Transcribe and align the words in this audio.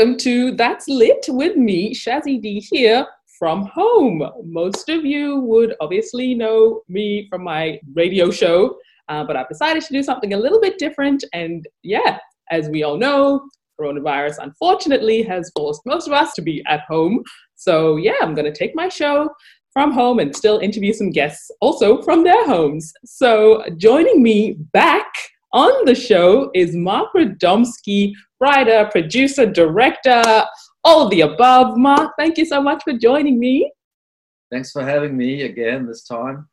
welcome 0.00 0.16
to 0.16 0.52
That's 0.52 0.88
Lit 0.88 1.26
with 1.28 1.56
me, 1.56 1.92
Shazzy 1.94 2.40
D 2.40 2.58
here 2.58 3.06
from 3.38 3.66
home. 3.66 4.26
Most 4.46 4.88
of 4.88 5.04
you 5.04 5.40
would 5.40 5.74
obviously 5.78 6.34
know 6.34 6.80
me 6.88 7.26
from 7.28 7.44
my 7.44 7.78
radio 7.92 8.30
show, 8.30 8.78
uh, 9.10 9.24
but 9.24 9.36
I've 9.36 9.50
decided 9.50 9.82
to 9.82 9.92
do 9.92 10.02
something 10.02 10.32
a 10.32 10.38
little 10.38 10.58
bit 10.58 10.78
different. 10.78 11.22
And 11.34 11.68
yeah, 11.82 12.16
as 12.50 12.70
we 12.70 12.82
all 12.82 12.96
know, 12.96 13.46
coronavirus 13.78 14.36
unfortunately 14.38 15.20
has 15.24 15.52
forced 15.54 15.82
most 15.84 16.06
of 16.06 16.14
us 16.14 16.32
to 16.32 16.40
be 16.40 16.64
at 16.66 16.80
home. 16.88 17.22
So 17.56 17.96
yeah, 17.96 18.14
I'm 18.22 18.34
going 18.34 18.50
to 18.50 18.58
take 18.58 18.74
my 18.74 18.88
show 18.88 19.28
from 19.70 19.92
home 19.92 20.18
and 20.18 20.34
still 20.34 20.60
interview 20.60 20.94
some 20.94 21.10
guests 21.10 21.50
also 21.60 22.00
from 22.00 22.24
their 22.24 22.46
homes. 22.46 22.90
So 23.04 23.64
joining 23.76 24.22
me 24.22 24.54
back 24.72 25.12
on 25.52 25.84
the 25.84 25.94
show 25.94 26.50
is 26.54 26.74
Marc 26.74 27.12
Radomsky, 27.14 28.12
writer, 28.40 28.88
producer, 28.90 29.46
director, 29.46 30.44
all 30.84 31.04
of 31.04 31.10
the 31.10 31.22
above. 31.22 31.76
Marc, 31.76 32.12
thank 32.18 32.38
you 32.38 32.44
so 32.44 32.60
much 32.60 32.82
for 32.84 32.92
joining 32.92 33.38
me. 33.38 33.70
Thanks 34.50 34.72
for 34.72 34.82
having 34.82 35.16
me 35.16 35.42
again 35.42 35.86
this 35.86 36.04
time. 36.04 36.48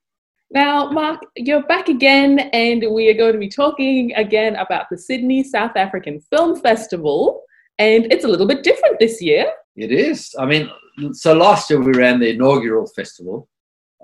Now, 0.50 0.90
Marc, 0.92 1.22
you're 1.36 1.64
back 1.64 1.90
again, 1.90 2.40
and 2.54 2.86
we 2.92 3.10
are 3.10 3.14
going 3.14 3.34
to 3.34 3.40
be 3.40 3.50
talking 3.50 4.14
again 4.16 4.56
about 4.56 4.86
the 4.90 4.98
Sydney 4.98 5.44
South 5.44 5.76
African 5.76 6.22
Film 6.22 6.60
Festival. 6.60 7.44
And 7.80 8.12
it's 8.12 8.24
a 8.24 8.28
little 8.28 8.48
bit 8.48 8.64
different 8.64 8.98
this 9.00 9.22
year. 9.22 9.52
It 9.76 9.92
is. 9.92 10.34
I 10.40 10.46
mean, 10.46 10.70
so 11.12 11.34
last 11.34 11.70
year 11.70 11.82
we 11.82 11.94
ran 11.94 12.20
the 12.20 12.30
inaugural 12.30 12.88
festival. 12.88 13.50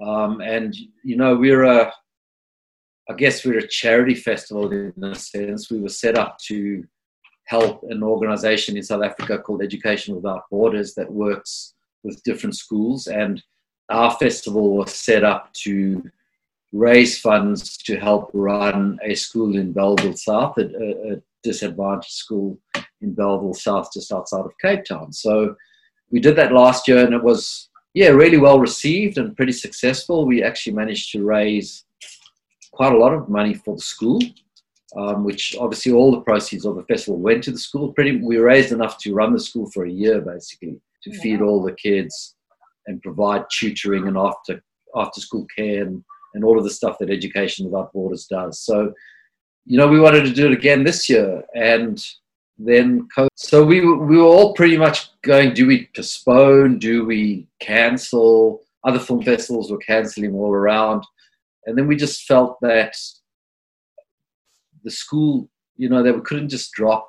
Um, 0.06 0.42
and, 0.42 0.76
you 1.04 1.16
know, 1.16 1.36
we're 1.36 1.64
a, 1.64 1.94
I 3.10 3.14
guess 3.14 3.44
we're 3.44 3.60
a 3.60 3.68
charity 3.68 4.16
festival 4.16 4.72
in 4.72 4.94
a 5.04 5.16
sense. 5.16 5.70
We 5.70 5.82
were 5.82 5.90
set 5.90 6.18
up 6.18 6.38
to 6.48 6.86
help 7.46 7.84
an 7.90 8.02
organization 8.02 8.78
in 8.78 8.84
South 8.84 9.04
Africa 9.04 9.38
called 9.40 9.62
Education 9.62 10.16
Without 10.16 10.44
Borders 10.50 10.94
that 10.96 11.12
works 11.12 11.74
with 12.04 12.24
different 12.24 12.56
schools. 12.56 13.08
And 13.08 13.44
our 13.90 14.12
festival 14.12 14.78
was 14.78 14.94
set 14.94 15.24
up 15.24 15.52
to 15.54 16.10
raise 16.72 17.20
funds 17.20 17.78
to 17.78 17.98
help 17.98 18.32
run 18.34 18.98
a 19.04 19.16
school 19.16 19.58
in 19.58 19.74
Bellville 19.74 20.16
South, 20.16 20.58
a, 20.58 21.14
a 21.14 21.22
disadvantaged 21.44 22.12
school 22.12 22.58
in 23.02 23.14
Bellville 23.14 23.54
South, 23.54 23.90
just 23.94 24.14
outside 24.14 24.46
of 24.46 24.58
Cape 24.62 24.86
Town. 24.86 25.12
So 25.12 25.56
we 26.10 26.22
did 26.22 26.38
that 26.38 26.54
last 26.54 26.88
year 26.88 27.06
and 27.06 27.14
it 27.14 27.24
was, 27.24 27.70
yeah, 27.94 28.10
really 28.10 28.38
well 28.38 28.60
received 28.60 29.18
and 29.18 29.36
pretty 29.36 29.52
successful. 29.52 30.26
We 30.26 30.42
actually 30.42 30.74
managed 30.74 31.12
to 31.12 31.24
raise 31.24 31.84
quite 32.74 32.94
a 32.94 32.98
lot 32.98 33.14
of 33.14 33.30
money 33.30 33.54
for 33.54 33.76
the 33.76 33.82
school 33.82 34.20
um, 34.96 35.24
which 35.24 35.56
obviously 35.60 35.92
all 35.92 36.12
the 36.12 36.22
proceeds 36.22 36.66
of 36.66 36.76
the 36.76 36.84
festival 36.84 37.20
went 37.20 37.44
to 37.44 37.52
the 37.52 37.58
school. 37.58 37.94
Pretty, 37.94 38.18
we 38.18 38.38
raised 38.38 38.72
enough 38.72 38.98
to 39.00 39.14
run 39.14 39.34
the 39.34 39.40
school 39.40 39.70
for 39.72 39.86
a 39.86 39.92
year, 39.92 40.22
basically, 40.22 40.80
to 41.04 41.12
yeah. 41.12 41.22
feed 41.22 41.42
all 41.42 41.64
the 41.64 41.74
kids 41.74 42.36
and 42.86 43.02
provide 43.02 43.46
tutoring 43.52 44.08
and 44.08 44.18
after 44.18 44.62
after 44.96 45.20
school 45.20 45.48
care 45.56 45.84
and, 45.84 46.04
and 46.36 46.44
all 46.44 46.58
of 46.58 46.64
the 46.64 46.70
stuff 46.70 46.98
that 47.00 47.10
Education 47.10 47.66
Without 47.66 47.92
Borders 47.94 48.28
does. 48.28 48.60
So, 48.60 48.94
you 49.66 49.78
know, 49.78 49.88
we 49.88 50.00
wanted 50.00 50.26
to 50.26 50.34
do 50.34 50.48
it 50.48 50.54
again 50.54 50.84
this 50.84 51.10
year, 51.10 51.44
and 51.56 52.04
then 52.60 53.08
so 53.36 53.66
we 53.66 53.80
we 53.80 54.18
were 54.18 54.24
all 54.24 54.54
pretty 54.54 54.78
much 54.78 55.10
going: 55.24 55.54
do 55.54 55.66
we 55.66 55.90
postpone? 55.96 56.80
Do 56.80 57.06
we 57.06 57.48
cancel? 57.60 58.62
Other 58.86 59.00
film 59.00 59.24
festivals 59.24 59.72
were 59.72 59.78
canceling 59.78 60.36
all 60.36 60.52
around, 60.52 61.06
and 61.66 61.78
then 61.78 61.88
we 61.88 61.96
just 61.96 62.26
felt 62.26 62.58
that 62.62 62.96
the 64.84 64.92
school, 64.92 65.50
you 65.76 65.90
know, 65.90 66.04
that 66.04 66.14
we 66.14 66.22
couldn't 66.22 66.50
just 66.50 66.72
drop 66.74 67.08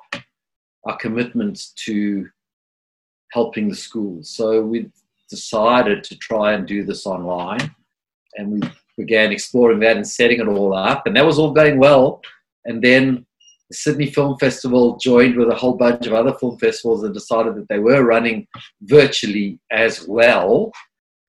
our 0.85 0.97
commitment 0.97 1.61
to 1.85 2.27
helping 3.31 3.67
the 3.67 3.75
schools. 3.75 4.29
So 4.29 4.61
we 4.61 4.89
decided 5.29 6.03
to 6.05 6.17
try 6.17 6.53
and 6.53 6.67
do 6.67 6.83
this 6.83 7.05
online, 7.05 7.75
and 8.35 8.51
we 8.53 8.61
began 8.97 9.31
exploring 9.31 9.79
that 9.81 9.97
and 9.97 10.07
setting 10.07 10.39
it 10.39 10.47
all 10.47 10.73
up, 10.73 11.05
and 11.05 11.15
that 11.15 11.25
was 11.25 11.37
all 11.37 11.51
going 11.51 11.77
well. 11.77 12.21
And 12.65 12.81
then 12.81 13.25
the 13.69 13.75
Sydney 13.75 14.11
Film 14.11 14.37
Festival 14.37 14.97
joined 14.97 15.35
with 15.35 15.49
a 15.49 15.55
whole 15.55 15.75
bunch 15.75 16.07
of 16.07 16.13
other 16.13 16.33
film 16.33 16.57
festivals 16.57 17.03
and 17.03 17.13
decided 17.13 17.55
that 17.55 17.67
they 17.67 17.79
were 17.79 18.03
running 18.03 18.47
virtually 18.81 19.59
as 19.71 20.07
well 20.07 20.71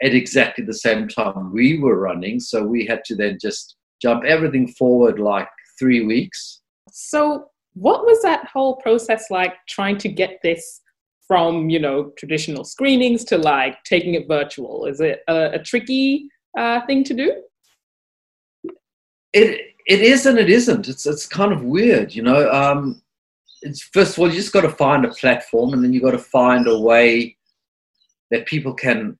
at 0.03 0.15
exactly 0.15 0.65
the 0.65 0.75
same 0.75 1.09
time 1.09 1.53
we 1.53 1.79
were 1.79 1.99
running. 1.99 2.41
So 2.41 2.65
we 2.65 2.85
had 2.87 3.05
to 3.07 3.15
then 3.15 3.39
just 3.41 3.77
jump 4.01 4.25
everything 4.25 4.69
forward 4.69 5.19
like 5.19 5.49
three 5.79 6.05
weeks. 6.05 6.61
So, 6.91 7.47
what 7.75 8.05
was 8.05 8.23
that 8.23 8.47
whole 8.47 8.77
process 8.77 9.27
like 9.31 9.55
trying 9.69 9.99
to 9.99 10.09
get 10.09 10.39
this 10.43 10.81
from, 11.27 11.69
you 11.69 11.79
know, 11.79 12.13
traditional 12.17 12.65
screenings 12.65 13.25
to 13.25 13.37
like 13.37 13.83
taking 13.85 14.15
it 14.15 14.29
virtual? 14.29 14.87
Is 14.87 15.01
it 15.01 15.21
a, 15.29 15.53
a 15.55 15.59
tricky 15.59 16.29
uh, 16.57 16.81
thing 16.87 17.05
to 17.05 17.15
do? 17.15 17.43
It 19.33 19.75
it 19.87 20.01
is 20.01 20.27
and 20.27 20.39
it 20.39 20.49
isn't. 20.49 20.89
It's 20.89 21.07
it's 21.07 21.27
kind 21.27 21.53
of 21.53 21.63
weird, 21.63 22.15
you 22.15 22.23
know. 22.23 22.51
Um, 22.51 23.03
it's 23.63 23.83
first 23.83 24.13
of 24.13 24.21
all 24.21 24.29
you 24.29 24.35
just 24.35 24.53
got 24.53 24.63
to 24.63 24.71
find 24.71 25.05
a 25.05 25.11
platform, 25.11 25.75
and 25.75 25.85
then 25.85 25.93
you 25.93 26.01
got 26.01 26.13
to 26.13 26.19
find 26.19 26.67
a 26.67 26.79
way 26.79 27.37
that 28.31 28.47
people 28.47 28.73
can 28.73 29.19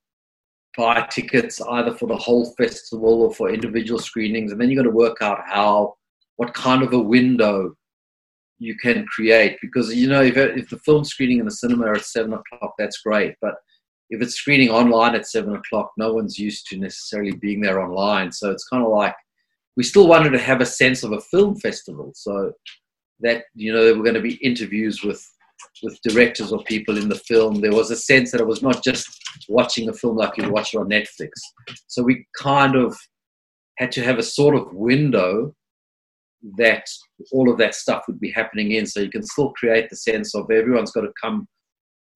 buy 0.77 1.07
tickets 1.11 1.61
either 1.61 1.95
for 1.95 2.07
the 2.07 2.17
whole 2.17 2.55
festival 2.55 3.23
or 3.23 3.35
for 3.35 3.51
individual 3.51 3.99
screenings, 3.99 4.53
and 4.53 4.61
then 4.61 4.71
you 4.71 4.77
got 4.77 4.83
to 4.83 4.91
work 4.91 5.19
out 5.23 5.41
how 5.47 5.95
what 6.37 6.55
kind 6.55 6.83
of 6.83 6.93
a 6.93 6.99
window 6.99 7.75
you 8.59 8.77
can 8.79 9.07
create. 9.07 9.57
Because 9.61 9.95
you 9.95 10.09
know 10.09 10.23
if, 10.23 10.37
if 10.37 10.69
the 10.69 10.79
film 10.79 11.05
screening 11.05 11.39
in 11.39 11.45
the 11.45 11.51
cinema 11.51 11.93
at 11.93 12.05
seven 12.05 12.33
o'clock 12.33 12.75
that's 12.79 13.03
great 13.03 13.35
but 13.41 13.55
if 14.11 14.23
it's 14.23 14.35
screening 14.35 14.71
online 14.71 15.15
at 15.15 15.27
seven 15.27 15.57
o'clock 15.57 15.91
no 15.97 16.13
one's 16.13 16.39
used 16.39 16.67
to 16.69 16.77
necessarily 16.77 17.33
being 17.33 17.61
there 17.61 17.81
online. 17.81 18.31
So 18.33 18.51
it's 18.51 18.69
kind 18.69 18.85
of 18.85 18.91
like 18.91 19.15
we 19.77 19.83
still 19.83 20.09
wanted 20.09 20.31
to 20.31 20.39
have 20.39 20.61
a 20.61 20.67
sense 20.67 21.03
of 21.03 21.13
a 21.13 21.21
film 21.21 21.57
festival 21.57 22.13
so 22.15 22.53
that 23.21 23.45
you 23.55 23.73
know 23.73 23.85
there 23.85 23.97
were 23.97 24.05
going 24.05 24.15
to 24.15 24.21
be 24.21 24.35
interviews 24.37 25.03
with 25.03 25.27
with 25.83 25.99
directors 26.03 26.53
or 26.53 26.63
people 26.65 26.97
in 26.97 27.09
the 27.09 27.23
film 27.27 27.61
there 27.61 27.75
was 27.75 27.91
a 27.91 27.97
sense 27.97 28.31
that 28.31 28.41
it 28.41 28.47
was 28.47 28.63
not 28.63 28.83
just 28.83 29.07
watching 29.49 29.89
a 29.89 29.93
film 29.93 30.17
like 30.17 30.37
you 30.37 30.51
watch 30.51 30.75
it 30.75 30.79
on 30.79 30.89
netflix 30.89 31.31
so 31.87 32.03
we 32.03 32.27
kind 32.39 32.77
of 32.77 32.97
had 33.79 33.93
to 33.93 34.03
have 34.03 34.19
a 34.19 34.23
sort 34.23 34.55
of 34.55 34.73
window 34.73 35.55
that 36.57 36.87
all 37.33 37.51
of 37.51 37.59
that 37.59 37.75
stuff 37.75 38.05
would 38.07 38.21
be 38.21 38.31
happening 38.31 38.73
in. 38.73 38.87
So 38.87 39.01
you 39.01 39.11
can 39.11 39.23
still 39.23 39.53
create 39.53 39.91
the 39.91 39.97
sense 39.97 40.35
of 40.35 40.51
everyone's 40.51 40.93
got 40.93 41.03
to 41.03 41.13
come 41.21 41.47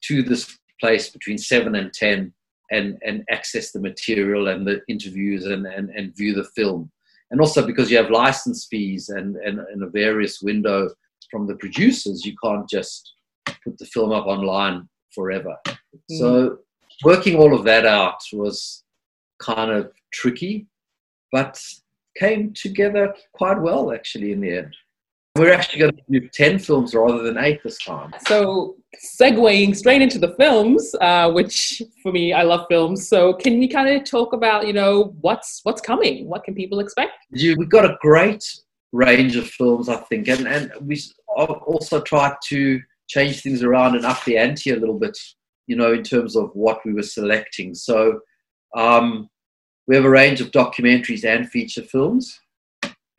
to 0.05 0.23
this 0.23 0.57
place 0.79 1.09
between 1.09 1.37
seven 1.37 1.75
and 1.75 1.93
ten 1.93 2.33
and 2.71 2.97
and 3.03 3.23
access 3.29 3.71
the 3.71 3.79
material 3.79 4.47
and 4.47 4.65
the 4.65 4.81
interviews 4.87 5.45
and 5.45 5.65
and, 5.65 5.89
and 5.89 6.15
view 6.15 6.33
the 6.33 6.49
film. 6.55 6.91
And 7.29 7.39
also 7.39 7.65
because 7.65 7.89
you 7.89 7.97
have 7.97 8.09
license 8.09 8.67
fees 8.69 9.07
and, 9.09 9.37
and, 9.37 9.59
and 9.59 9.83
a 9.83 9.89
various 9.89 10.41
window 10.41 10.89
from 11.29 11.47
the 11.47 11.55
producers, 11.55 12.25
you 12.25 12.35
can't 12.43 12.67
just 12.69 13.13
put 13.45 13.77
the 13.77 13.85
film 13.85 14.11
up 14.11 14.25
online 14.25 14.87
forever. 15.13 15.55
Mm. 15.67 16.17
So 16.19 16.59
working 17.03 17.37
all 17.37 17.53
of 17.53 17.63
that 17.65 17.85
out 17.85 18.21
was 18.33 18.83
kind 19.39 19.71
of 19.71 19.91
tricky, 20.11 20.67
but 21.31 21.61
came 22.17 22.53
together 22.53 23.13
quite 23.33 23.59
well 23.59 23.93
actually 23.93 24.31
in 24.31 24.41
the 24.41 24.57
end. 24.57 24.75
We're 25.37 25.53
actually 25.53 25.79
going 25.79 25.95
to 25.95 26.19
do 26.19 26.27
10 26.27 26.59
films 26.59 26.93
rather 26.93 27.23
than 27.23 27.37
eight 27.37 27.63
this 27.63 27.77
time. 27.77 28.11
So, 28.27 28.75
segueing 29.17 29.73
straight 29.73 30.01
into 30.01 30.19
the 30.19 30.35
films, 30.35 30.93
uh, 30.99 31.31
which 31.31 31.81
for 32.03 32.11
me, 32.11 32.33
I 32.33 32.43
love 32.43 32.65
films. 32.69 33.07
So, 33.07 33.33
can 33.33 33.57
we 33.57 33.69
kind 33.69 33.87
of 33.87 34.03
talk 34.03 34.33
about, 34.33 34.67
you 34.67 34.73
know, 34.73 35.15
what's 35.21 35.61
what's 35.63 35.79
coming? 35.79 36.27
What 36.27 36.43
can 36.43 36.53
people 36.53 36.81
expect? 36.81 37.13
You, 37.29 37.55
we've 37.57 37.69
got 37.69 37.85
a 37.85 37.97
great 38.01 38.43
range 38.91 39.37
of 39.37 39.47
films, 39.47 39.87
I 39.87 39.97
think, 40.09 40.27
and, 40.27 40.45
and 40.45 40.73
we 40.81 41.01
also 41.37 42.01
tried 42.01 42.35
to 42.49 42.81
change 43.11 43.41
things 43.41 43.61
around 43.61 43.95
and 43.95 44.05
up 44.05 44.23
the 44.23 44.37
ante 44.37 44.71
a 44.71 44.77
little 44.77 44.97
bit, 44.97 45.17
you 45.67 45.75
know, 45.75 45.93
in 45.93 46.03
terms 46.03 46.35
of 46.35 46.49
what 46.53 46.79
we 46.85 46.93
were 46.93 47.03
selecting. 47.03 47.75
So, 47.75 48.21
um, 48.75 49.29
we 49.87 49.95
have 49.95 50.05
a 50.05 50.09
range 50.09 50.39
of 50.39 50.51
documentaries 50.51 51.25
and 51.25 51.49
feature 51.49 51.83
films, 51.83 52.39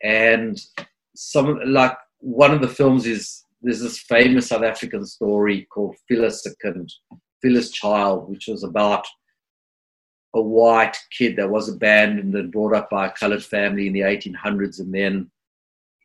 and 0.01 0.59
some 1.15 1.59
like 1.67 1.95
one 2.19 2.51
of 2.51 2.61
the 2.61 2.67
films 2.67 3.05
is 3.05 3.43
there's 3.61 3.81
this 3.81 3.99
famous 3.99 4.47
South 4.47 4.63
African 4.63 5.05
story 5.05 5.67
called 5.71 5.95
Phyllis 6.07 6.43
Second, 6.43 6.91
Fiela's 7.41 7.71
Child, 7.71 8.29
which 8.29 8.47
was 8.47 8.63
about 8.63 9.05
a 10.33 10.41
white 10.41 10.97
kid 11.15 11.35
that 11.35 11.49
was 11.49 11.69
abandoned 11.69 12.33
and 12.33 12.51
brought 12.51 12.73
up 12.73 12.89
by 12.89 13.05
a 13.05 13.11
colored 13.11 13.43
family 13.43 13.85
in 13.85 13.93
the 13.93 13.99
1800s, 13.99 14.79
and 14.79 14.93
then 14.93 15.29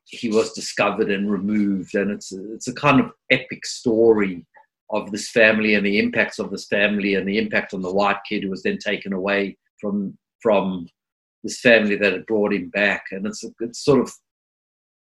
he 0.09 0.29
was 0.31 0.53
discovered 0.53 1.11
and 1.11 1.31
removed. 1.31 1.95
And 1.95 2.11
it's 2.11 2.33
a, 2.33 2.53
it's 2.55 2.69
a 2.69 2.75
kind 2.75 3.01
of 3.01 3.11
epic 3.31 3.65
story 3.67 4.47
of 4.91 5.11
this 5.13 5.31
family 5.31 5.75
and 5.75 5.85
the 5.85 5.99
impacts 5.99 6.39
of 6.39 6.51
this 6.51 6.67
family 6.67 7.15
and 7.15 7.29
the 7.29 7.39
impact 7.39 7.75
on 7.75 7.83
the 7.83 7.93
white 7.93 8.19
kid 8.29 8.43
who 8.43 8.51
was 8.51 8.63
then 8.63 8.79
taken 8.79 9.13
away 9.13 9.57
from 9.81 10.17
from 10.43 10.89
this 11.45 11.61
family 11.61 11.97
that 11.97 12.13
had 12.13 12.27
brought 12.27 12.53
him 12.53 12.69
back, 12.71 13.05
and 13.11 13.27
it's 13.27 13.45
it 13.45 13.77
sort 13.77 14.01
of 14.01 14.13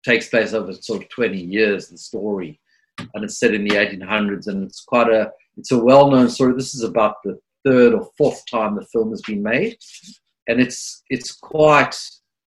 takes 0.06 0.30
place 0.30 0.54
over 0.54 0.74
sort 0.74 1.02
of 1.02 1.10
20 1.10 1.38
years. 1.38 1.90
The 1.90 1.98
story, 1.98 2.60
and 3.14 3.24
it's 3.24 3.40
set 3.40 3.54
in 3.54 3.64
the 3.64 3.76
1800s, 3.76 4.48
and 4.48 4.64
it's 4.64 4.82
quite 4.82 5.10
a 5.10 5.32
it's 5.58 5.72
a 5.72 5.84
well-known 5.84 6.30
story. 6.30 6.54
This 6.54 6.76
is 6.76 6.84
about 6.84 7.16
the 7.24 7.38
third 7.66 7.94
or 7.94 8.10
fourth 8.18 8.42
time 8.50 8.76
the 8.76 8.86
film 8.86 9.10
has 9.12 9.22
been 9.22 9.44
made, 9.44 9.78
and 10.48 10.62
it's 10.62 11.04
it's 11.10 11.32
quite 11.32 11.98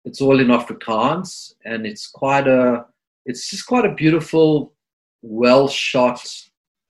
it's 0.06 0.20
all 0.20 0.38
in 0.38 0.46
Afrikaans, 0.46 1.54
and 1.64 1.84
it's 1.84 2.06
quite 2.06 2.46
a 2.46 2.86
it's 3.26 3.50
just 3.50 3.66
quite 3.66 3.84
a 3.84 3.94
beautiful, 3.94 4.72
well 5.20 5.66
shot, 5.66 6.24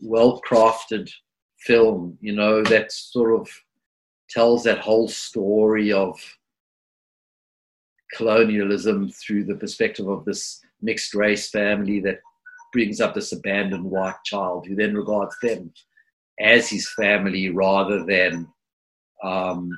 well 0.00 0.40
crafted 0.48 1.10
film. 1.58 2.18
You 2.20 2.34
know 2.34 2.62
that 2.64 2.92
sort 2.92 3.40
of 3.40 3.48
tells 4.28 4.64
that 4.64 4.78
whole 4.78 5.08
story 5.08 5.92
of 5.92 6.20
colonialism 8.14 9.08
through 9.08 9.44
the 9.44 9.56
perspective 9.56 10.08
of 10.08 10.24
this 10.26 10.60
mixed 10.82 11.14
race 11.14 11.48
family 11.48 12.00
that 12.00 12.20
brings 12.72 13.00
up 13.00 13.14
this 13.14 13.32
abandoned 13.32 13.84
white 13.84 14.22
child 14.24 14.66
who 14.66 14.74
then 14.76 14.94
regards 14.94 15.34
them 15.42 15.72
as 16.38 16.68
his 16.68 16.88
family 16.94 17.48
rather 17.48 18.04
than 18.04 18.46
um, 19.24 19.70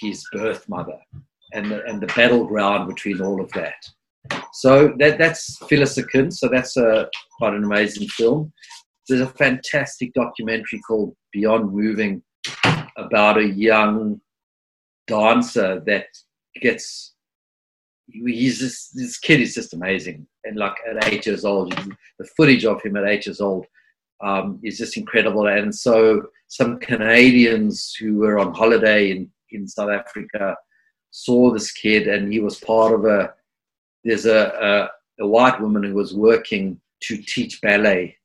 his 0.00 0.24
birth 0.32 0.68
mother 0.68 0.98
and 1.54 1.70
the, 1.70 1.84
and 1.84 2.00
the 2.00 2.06
battleground 2.08 2.88
between 2.88 3.22
all 3.22 3.40
of 3.40 3.50
that. 3.52 3.74
So 4.52 4.94
that 4.98 5.18
that's 5.18 5.58
Fiela's 5.68 5.98
So 6.38 6.48
that's 6.48 6.76
a 6.76 7.08
quite 7.38 7.54
an 7.54 7.64
amazing 7.64 8.08
film. 8.08 8.52
There's 9.08 9.20
a 9.20 9.26
fantastic 9.26 10.12
documentary 10.14 10.80
called 10.86 11.14
Beyond 11.32 11.72
Moving 11.72 12.22
about 12.96 13.38
a 13.38 13.46
young 13.46 14.20
dancer 15.06 15.82
that 15.86 16.06
gets 16.60 17.14
he's 18.06 18.58
just, 18.58 18.94
this 18.94 19.18
kid 19.18 19.40
is 19.40 19.54
just 19.54 19.74
amazing 19.74 20.26
and 20.44 20.56
like 20.56 20.74
at 20.88 21.10
eight 21.12 21.26
years 21.26 21.44
old 21.44 21.74
the 22.18 22.28
footage 22.36 22.64
of 22.64 22.82
him 22.82 22.96
at 22.96 23.06
eight 23.06 23.26
years 23.26 23.40
old 23.40 23.66
um, 24.22 24.60
is 24.62 24.78
just 24.78 24.96
incredible 24.96 25.46
and 25.46 25.74
so 25.74 26.22
some 26.48 26.78
canadians 26.78 27.94
who 27.98 28.16
were 28.16 28.38
on 28.38 28.54
holiday 28.54 29.10
in, 29.10 29.30
in 29.50 29.66
south 29.66 29.90
africa 29.90 30.54
saw 31.14 31.52
this 31.52 31.70
kid 31.70 32.08
and 32.08 32.32
he 32.32 32.40
was 32.40 32.58
part 32.58 32.92
of 32.92 33.04
a 33.04 33.32
there's 34.02 34.26
a, 34.26 34.90
a, 35.20 35.22
a 35.22 35.26
white 35.26 35.60
woman 35.60 35.82
who 35.82 35.94
was 35.94 36.12
working 36.14 36.80
to 37.00 37.16
teach 37.16 37.60
ballet 37.60 38.16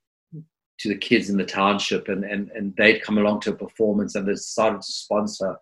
to 0.79 0.89
the 0.89 0.97
kids 0.97 1.29
in 1.29 1.37
the 1.37 1.45
township 1.45 2.07
and, 2.07 2.23
and, 2.23 2.49
and 2.51 2.75
they'd 2.77 3.03
come 3.03 3.17
along 3.17 3.39
to 3.41 3.51
a 3.51 3.55
performance 3.55 4.15
and 4.15 4.27
they 4.27 4.33
decided 4.33 4.81
to 4.81 4.91
sponsor 4.91 5.55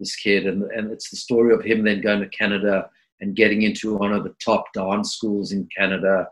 this 0.00 0.16
kid 0.16 0.46
and, 0.46 0.64
and 0.72 0.90
it's 0.90 1.10
the 1.10 1.16
story 1.16 1.54
of 1.54 1.62
him 1.62 1.84
then 1.84 2.00
going 2.00 2.20
to 2.20 2.28
canada 2.28 2.88
and 3.20 3.36
getting 3.36 3.62
into 3.62 3.94
one 3.94 4.12
of 4.12 4.24
the 4.24 4.34
top 4.44 4.72
dance 4.72 5.12
schools 5.12 5.52
in 5.52 5.68
Canada. 5.76 6.28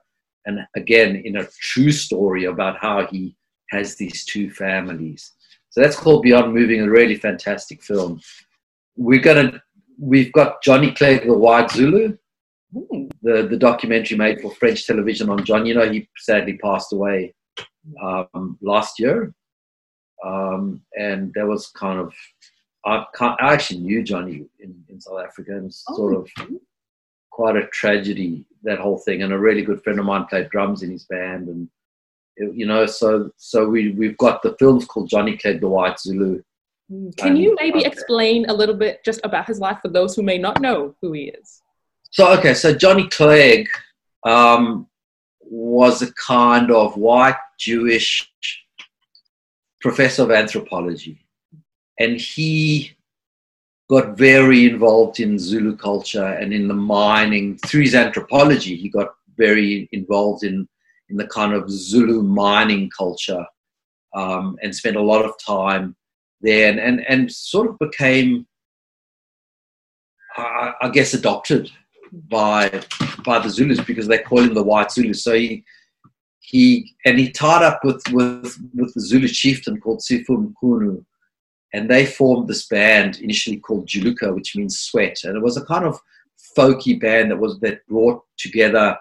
And 0.47 0.61
again, 0.77 1.23
in 1.25 1.37
a 1.37 1.47
true 1.61 1.93
story 1.93 2.45
about 2.45 2.79
how 2.79 3.07
he 3.07 3.37
has 3.71 3.97
these 3.97 4.25
two 4.25 4.51
families. 4.51 5.33
So 5.71 5.81
that's 5.81 5.97
called 5.97 6.23
Beyond 6.23 6.53
Moving, 6.53 6.83
a 6.83 6.91
really 6.91 7.17
fantastic 7.17 7.83
film. 7.83 8.21
We're 8.97 9.21
gonna, 9.21 9.63
we've 9.99 10.33
got 10.33 10.63
Johnny 10.63 10.93
Clegg, 10.93 11.27
the 11.27 11.37
White 11.37 11.71
Zulu, 11.71 12.17
the, 13.23 13.47
the 13.49 13.57
documentary 13.57 14.17
made 14.17 14.41
for 14.41 14.55
French 14.55 14.87
television 14.87 15.29
on 15.29 15.45
John. 15.45 15.67
You 15.67 15.75
know, 15.75 15.91
he 15.91 16.09
sadly 16.19 16.59
passed 16.59 16.93
away 16.93 17.35
um, 18.03 18.59
last 18.61 18.99
year. 18.99 19.35
Um, 20.25 20.83
and 20.99 21.33
that 21.35 21.47
was 21.47 21.69
kind 21.69 21.99
of, 21.99 22.15
I, 22.85 23.05
I 23.21 23.53
actually 23.53 23.81
knew 23.81 24.03
Johnny 24.03 24.45
in, 24.61 24.85
in 24.89 25.01
South 25.01 25.21
Africa 25.21 25.53
and 25.53 25.73
sort 25.73 26.15
oh, 26.15 26.21
of 26.21 26.51
quite 27.31 27.57
a 27.57 27.67
tragedy 27.69 28.45
that 28.63 28.79
whole 28.79 28.99
thing. 28.99 29.23
And 29.23 29.33
a 29.33 29.39
really 29.39 29.63
good 29.63 29.83
friend 29.83 29.99
of 29.99 30.05
mine 30.05 30.27
played 30.27 30.51
drums 30.51 30.83
in 30.83 30.91
his 30.91 31.05
band, 31.07 31.49
and 31.49 31.69
you 32.37 32.67
know, 32.67 32.87
so 32.87 33.31
so 33.37 33.69
we 33.69 33.91
we've 33.93 34.17
got 34.17 34.43
the 34.43 34.55
films 34.59 34.85
called 34.85 35.11
Johnny 35.11 35.37
Clegg 35.37 35.61
the 35.61 35.69
White 35.69 35.99
Zulu. 35.99 36.43
Can 37.17 37.37
you 37.37 37.57
maybe 37.59 37.85
explain 37.85 38.47
a 38.49 38.53
little 38.53 38.75
bit 38.75 39.05
just 39.05 39.21
about 39.25 39.47
his 39.47 39.59
life 39.59 39.79
for 39.81 39.89
those 39.89 40.15
who 40.15 40.23
may 40.23 40.39
not 40.39 40.61
know 40.61 40.95
who 41.01 41.13
he 41.13 41.25
is? 41.25 41.63
So 42.11 42.31
okay, 42.39 42.55
so 42.55 42.75
Johnny 42.75 43.09
Clegg 43.09 43.69
um, 44.25 44.87
was 45.41 46.03
a 46.03 46.13
kind 46.15 46.71
of 46.71 46.97
white 46.97 47.39
Jewish 47.59 48.31
professor 49.81 50.23
of 50.23 50.31
anthropology, 50.31 51.25
and 51.99 52.21
he 52.21 52.93
got 53.89 54.17
very 54.17 54.67
involved 54.67 55.21
in 55.21 55.39
Zulu 55.39 55.77
culture 55.77 56.25
and 56.25 56.53
in 56.53 56.69
the 56.69 56.75
mining. 56.75 57.59
Through 57.67 57.83
his 57.83 57.95
anthropology, 57.95 58.77
he 58.77 58.89
got 58.89 59.09
very 59.37 59.89
involved 59.93 60.45
in, 60.45 60.69
in 61.09 61.17
the 61.17 61.27
kind 61.29 61.55
of 61.55 61.71
Zulu 61.71 62.23
mining 62.23 62.91
culture 62.97 63.45
um, 64.15 64.57
and 64.63 64.75
spent 64.75 64.97
a 64.97 65.03
lot 65.03 65.25
of 65.25 65.33
time 65.45 65.97
there 66.43 66.71
and, 66.71 66.81
and, 66.81 67.05
and 67.09 67.33
sort 67.33 67.69
of 67.69 67.79
became, 67.79 68.47
I, 70.37 70.73
I 70.83 70.89
guess, 70.91 71.15
adopted 71.15 71.71
by 72.13 72.83
by 73.25 73.39
the 73.39 73.49
Zulus 73.49 73.81
because 73.81 74.07
they 74.07 74.19
call 74.19 74.41
him 74.41 74.55
the 74.55 74.63
White 74.63 74.93
Zulu. 74.93 75.15
So 75.15 75.35
he 75.35 75.65
he 76.41 76.95
and 77.05 77.19
he 77.19 77.31
tied 77.31 77.63
up 77.63 77.81
with 77.85 78.03
with 78.13 78.59
with 78.75 78.93
the 78.95 79.01
Zulu 79.01 79.29
chieftain 79.29 79.81
called 79.81 80.01
Sipho 80.01 80.53
Mchunu, 80.63 81.05
and 81.73 81.91
they 81.91 82.05
formed 82.05 82.49
this 82.49 82.67
band 82.67 83.19
initially 83.21 83.59
called 83.59 83.87
Juluka, 83.87 84.35
which 84.35 84.55
means 84.57 84.81
sweat, 84.81 85.19
and 85.25 85.37
it 85.37 85.43
was 85.43 85.57
a 85.57 85.65
kind 85.65 85.85
of 85.85 85.99
folky 86.57 87.01
band 87.01 87.31
that 87.31 87.39
was 87.39 87.59
that 87.61 87.87
brought 87.87 88.23
together 88.37 88.97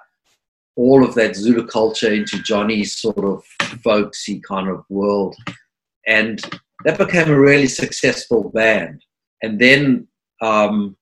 all 0.77 1.03
of 1.03 1.13
that 1.15 1.35
Zulu 1.35 1.67
culture 1.67 2.13
into 2.13 2.41
Johnny's 2.41 2.95
sort 2.95 3.25
of 3.25 3.43
folksy 3.83 4.39
kind 4.39 4.69
of 4.69 4.85
world, 4.89 5.35
and 6.07 6.39
that 6.86 6.98
became 6.98 7.30
a 7.30 7.39
really 7.39 7.68
successful 7.68 8.50
band. 8.50 9.04
And 9.44 9.60
then 9.60 10.07
um, 10.42 10.95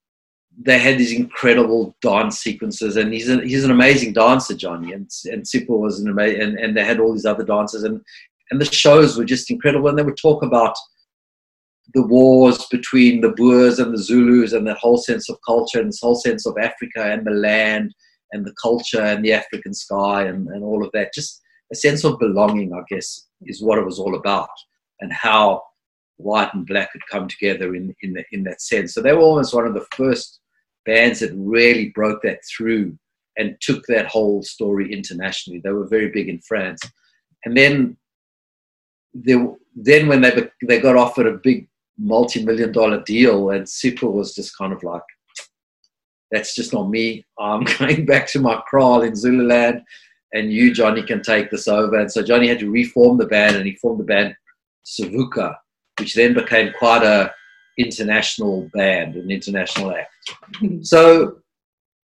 they 0.61 0.77
had 0.77 0.97
these 0.97 1.13
incredible 1.13 1.95
dance 2.01 2.39
sequences, 2.39 2.97
and 2.97 3.13
he's 3.13 3.29
a, 3.29 3.41
he's 3.41 3.63
an 3.63 3.71
amazing 3.71 4.13
dancer, 4.13 4.55
Johnny, 4.55 4.93
and 4.93 5.09
and 5.25 5.43
Sipho 5.43 5.79
was 5.79 5.99
an 5.99 6.09
amazing, 6.09 6.41
and, 6.41 6.59
and 6.59 6.77
they 6.77 6.83
had 6.83 6.99
all 6.99 7.13
these 7.13 7.25
other 7.25 7.45
dancers, 7.45 7.83
and 7.83 8.01
and 8.51 8.59
the 8.59 8.65
shows 8.65 9.17
were 9.17 9.25
just 9.25 9.51
incredible, 9.51 9.87
and 9.89 9.97
they 9.97 10.03
would 10.03 10.17
talk 10.17 10.43
about 10.43 10.75
the 11.93 12.05
wars 12.05 12.65
between 12.67 13.21
the 13.21 13.29
Boers 13.29 13.79
and 13.79 13.93
the 13.93 14.01
Zulus 14.01 14.53
and 14.53 14.67
that 14.67 14.77
whole 14.77 14.97
sense 14.97 15.29
of 15.29 15.37
culture 15.45 15.79
and 15.79 15.89
this 15.89 16.01
whole 16.01 16.15
sense 16.15 16.45
of 16.45 16.55
Africa 16.61 17.11
and 17.11 17.25
the 17.25 17.31
land 17.31 17.93
and 18.31 18.45
the 18.45 18.53
culture 18.61 19.01
and 19.01 19.25
the 19.25 19.33
African 19.33 19.73
sky 19.73 20.25
and, 20.25 20.47
and 20.49 20.63
all 20.63 20.85
of 20.85 20.91
that. 20.93 21.13
Just 21.13 21.41
a 21.71 21.75
sense 21.75 22.03
of 22.03 22.19
belonging, 22.19 22.73
I 22.73 22.81
guess, 22.89 23.27
is 23.41 23.63
what 23.63 23.79
it 23.79 23.85
was 23.85 23.97
all 23.97 24.15
about 24.15 24.49
and 24.99 25.11
how 25.11 25.63
white 26.19 26.53
and 26.53 26.65
black 26.65 26.89
had 26.93 27.01
come 27.11 27.27
together 27.27 27.75
in, 27.75 27.95
in, 28.01 28.13
the, 28.13 28.23
in 28.31 28.43
that 28.43 28.61
sense. 28.61 28.93
So 28.93 29.01
they 29.01 29.13
were 29.13 29.21
almost 29.21 29.53
one 29.53 29.65
of 29.65 29.73
the 29.73 29.85
first 29.95 30.39
bands 30.85 31.19
that 31.19 31.31
really 31.35 31.89
broke 31.89 32.21
that 32.23 32.39
through 32.45 32.97
and 33.37 33.55
took 33.61 33.85
that 33.87 34.07
whole 34.07 34.43
story 34.43 34.91
internationally. 34.91 35.61
They 35.63 35.71
were 35.71 35.87
very 35.87 36.09
big 36.09 36.29
in 36.29 36.39
France. 36.41 36.81
And 37.45 37.55
then 37.55 37.97
they, 39.13 39.35
then 39.75 40.07
when 40.07 40.21
they, 40.21 40.49
they 40.67 40.79
got 40.79 40.97
offered 40.97 41.27
a 41.27 41.39
big 41.41 41.69
multi-million 41.99 42.71
dollar 42.71 43.03
deal 43.03 43.49
and 43.49 43.65
Sipho 43.65 44.11
was 44.11 44.33
just 44.33 44.57
kind 44.57 44.71
of 44.71 44.83
like 44.83 45.03
that's 46.31 46.55
just 46.55 46.73
not 46.73 46.89
me 46.89 47.25
i'm 47.39 47.63
going 47.77 48.05
back 48.05 48.25
to 48.27 48.39
my 48.39 48.61
kraal 48.67 49.01
in 49.01 49.15
zululand 49.15 49.81
and 50.33 50.53
you 50.53 50.73
johnny 50.73 51.03
can 51.03 51.21
take 51.21 51.51
this 51.51 51.67
over 51.67 51.99
and 51.99 52.11
so 52.11 52.23
johnny 52.23 52.47
had 52.47 52.59
to 52.59 52.71
reform 52.71 53.17
the 53.17 53.25
band 53.25 53.55
and 53.55 53.65
he 53.65 53.75
formed 53.75 53.99
the 53.99 54.05
band 54.05 54.33
savuka 54.85 55.53
which 55.99 56.15
then 56.15 56.33
became 56.33 56.73
quite 56.77 57.03
a 57.03 57.31
international 57.77 58.69
band 58.73 59.15
an 59.15 59.31
international 59.31 59.91
act 59.91 60.11
so 60.81 61.37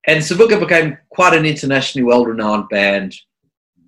and 0.07 0.21
savuka 0.21 0.59
became 0.59 0.97
quite 1.11 1.35
an 1.35 1.47
internationally 1.47 2.05
well-renowned 2.05 2.69
band 2.71 3.15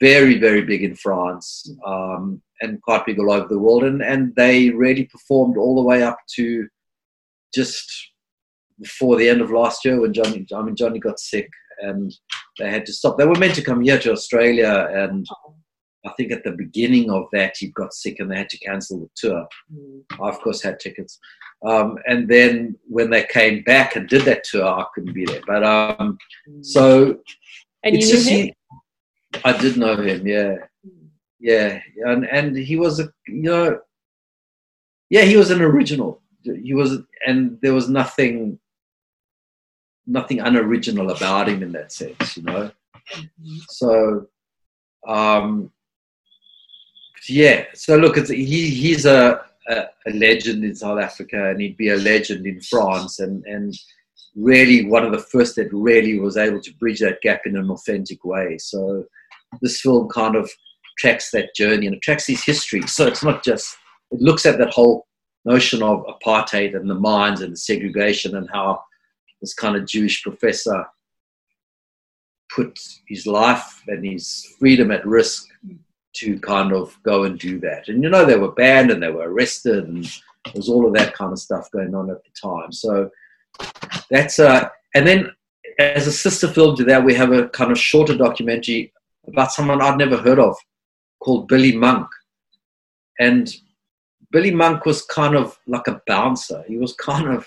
very 0.00 0.38
very 0.38 0.62
big 0.62 0.82
in 0.82 0.94
france 0.94 1.68
um, 1.86 2.40
and 2.62 2.80
quite 2.80 3.04
big 3.04 3.18
all 3.18 3.32
over 3.32 3.48
the 3.48 3.58
world. 3.58 3.84
And, 3.84 4.00
and 4.00 4.34
they 4.36 4.70
really 4.70 5.04
performed 5.04 5.58
all 5.58 5.74
the 5.74 5.82
way 5.82 6.02
up 6.02 6.18
to 6.36 6.66
just 7.52 7.92
before 8.80 9.16
the 9.16 9.28
end 9.28 9.40
of 9.40 9.50
last 9.50 9.84
year 9.84 10.00
when 10.00 10.14
Johnny, 10.14 10.46
I 10.54 10.62
mean, 10.62 10.76
Johnny 10.76 10.98
got 10.98 11.20
sick 11.20 11.50
and 11.80 12.12
they 12.58 12.70
had 12.70 12.86
to 12.86 12.92
stop. 12.92 13.18
They 13.18 13.26
were 13.26 13.38
meant 13.38 13.56
to 13.56 13.62
come 13.62 13.82
here 13.82 13.98
to 13.98 14.12
Australia 14.12 14.88
and 14.90 15.26
I 16.04 16.10
think 16.16 16.32
at 16.32 16.44
the 16.44 16.52
beginning 16.52 17.10
of 17.10 17.26
that 17.32 17.54
he 17.58 17.68
got 17.68 17.94
sick 17.94 18.18
and 18.18 18.30
they 18.30 18.36
had 18.36 18.48
to 18.50 18.58
cancel 18.58 19.00
the 19.00 19.08
tour. 19.14 19.46
Mm. 19.72 20.02
I 20.20 20.28
of 20.28 20.40
course 20.40 20.62
had 20.62 20.80
tickets. 20.80 21.18
Um, 21.64 21.98
and 22.06 22.28
then 22.28 22.76
when 22.88 23.10
they 23.10 23.24
came 23.24 23.62
back 23.62 23.94
and 23.94 24.08
did 24.08 24.22
that 24.22 24.44
tour, 24.44 24.64
I 24.64 24.84
couldn't 24.94 25.12
be 25.12 25.24
there. 25.24 25.42
But 25.46 25.64
um, 25.64 26.18
mm. 26.48 26.64
so 26.64 27.20
and 27.84 27.94
you 27.94 28.06
knew 28.06 28.22
him? 28.22 28.52
I 29.44 29.56
did 29.56 29.76
know 29.76 29.96
him, 29.96 30.26
yeah 30.26 30.56
yeah, 31.42 31.80
and 32.06 32.24
and 32.24 32.56
he 32.56 32.76
was 32.76 33.00
a 33.00 33.12
you 33.26 33.42
know, 33.42 33.80
yeah, 35.10 35.22
he 35.22 35.36
was 35.36 35.50
an 35.50 35.60
original. 35.60 36.22
He 36.42 36.72
was, 36.72 36.98
and 37.26 37.58
there 37.62 37.74
was 37.74 37.88
nothing, 37.88 38.58
nothing 40.06 40.40
unoriginal 40.40 41.10
about 41.10 41.48
him 41.48 41.62
in 41.62 41.72
that 41.72 41.92
sense, 41.92 42.36
you 42.36 42.44
know. 42.44 42.70
Mm-hmm. 43.12 43.56
So, 43.68 44.26
um, 45.06 45.72
yeah. 47.28 47.66
So 47.74 47.96
look, 47.96 48.16
he 48.28 48.70
he's 48.70 49.06
a, 49.06 49.40
a, 49.68 49.84
a 50.06 50.10
legend 50.12 50.64
in 50.64 50.74
South 50.74 51.00
Africa, 51.00 51.50
and 51.50 51.60
he'd 51.60 51.76
be 51.76 51.90
a 51.90 51.96
legend 51.96 52.46
in 52.46 52.60
France, 52.60 53.20
and 53.20 53.44
and 53.46 53.74
really 54.34 54.86
one 54.86 55.04
of 55.04 55.12
the 55.12 55.18
first 55.18 55.56
that 55.56 55.72
really 55.72 56.18
was 56.18 56.36
able 56.36 56.60
to 56.60 56.74
bridge 56.74 57.00
that 57.00 57.20
gap 57.20 57.42
in 57.44 57.56
an 57.56 57.70
authentic 57.70 58.24
way. 58.24 58.56
So 58.58 59.04
this 59.60 59.80
film 59.80 60.08
kind 60.08 60.36
of 60.36 60.50
tracks 60.98 61.30
that 61.30 61.54
journey 61.54 61.86
and 61.86 61.96
it 61.96 62.02
tracks 62.02 62.26
his 62.26 62.44
history. 62.44 62.82
So 62.86 63.06
it's 63.06 63.22
not 63.22 63.44
just 63.44 63.76
it 64.10 64.20
looks 64.20 64.46
at 64.46 64.58
that 64.58 64.72
whole 64.72 65.06
notion 65.44 65.82
of 65.82 66.04
apartheid 66.06 66.76
and 66.76 66.88
the 66.88 66.94
mines 66.94 67.40
and 67.40 67.52
the 67.52 67.56
segregation 67.56 68.36
and 68.36 68.48
how 68.52 68.82
this 69.40 69.54
kind 69.54 69.76
of 69.76 69.86
Jewish 69.86 70.22
professor 70.22 70.86
put 72.54 72.78
his 73.08 73.26
life 73.26 73.82
and 73.88 74.04
his 74.04 74.54
freedom 74.58 74.90
at 74.90 75.06
risk 75.06 75.46
to 76.14 76.38
kind 76.40 76.72
of 76.72 76.98
go 77.02 77.24
and 77.24 77.38
do 77.38 77.58
that. 77.60 77.88
And 77.88 78.02
you 78.02 78.10
know, 78.10 78.24
they 78.24 78.38
were 78.38 78.52
banned 78.52 78.90
and 78.90 79.02
they 79.02 79.10
were 79.10 79.30
arrested, 79.30 79.88
and 79.88 80.04
there 80.04 80.54
was 80.54 80.68
all 80.68 80.86
of 80.86 80.94
that 80.94 81.14
kind 81.14 81.32
of 81.32 81.38
stuff 81.38 81.70
going 81.70 81.94
on 81.94 82.10
at 82.10 82.22
the 82.24 82.30
time. 82.40 82.72
So 82.72 83.10
that's 84.10 84.38
uh, 84.38 84.68
and 84.94 85.06
then 85.06 85.32
as 85.78 86.06
a 86.06 86.12
sister 86.12 86.48
film 86.48 86.76
to 86.76 86.84
that, 86.84 87.04
we 87.04 87.14
have 87.14 87.32
a 87.32 87.48
kind 87.48 87.70
of 87.70 87.78
shorter 87.78 88.16
documentary 88.16 88.92
about 89.26 89.52
someone 89.52 89.80
I'd 89.80 89.98
never 89.98 90.16
heard 90.16 90.38
of 90.38 90.56
called 91.20 91.48
Billy 91.48 91.76
Monk. 91.76 92.08
And 93.18 93.54
Billy 94.30 94.50
Monk 94.50 94.84
was 94.84 95.02
kind 95.02 95.36
of 95.36 95.58
like 95.66 95.86
a 95.86 96.00
bouncer. 96.06 96.64
He 96.66 96.76
was 96.76 96.94
kind 96.94 97.28
of 97.28 97.46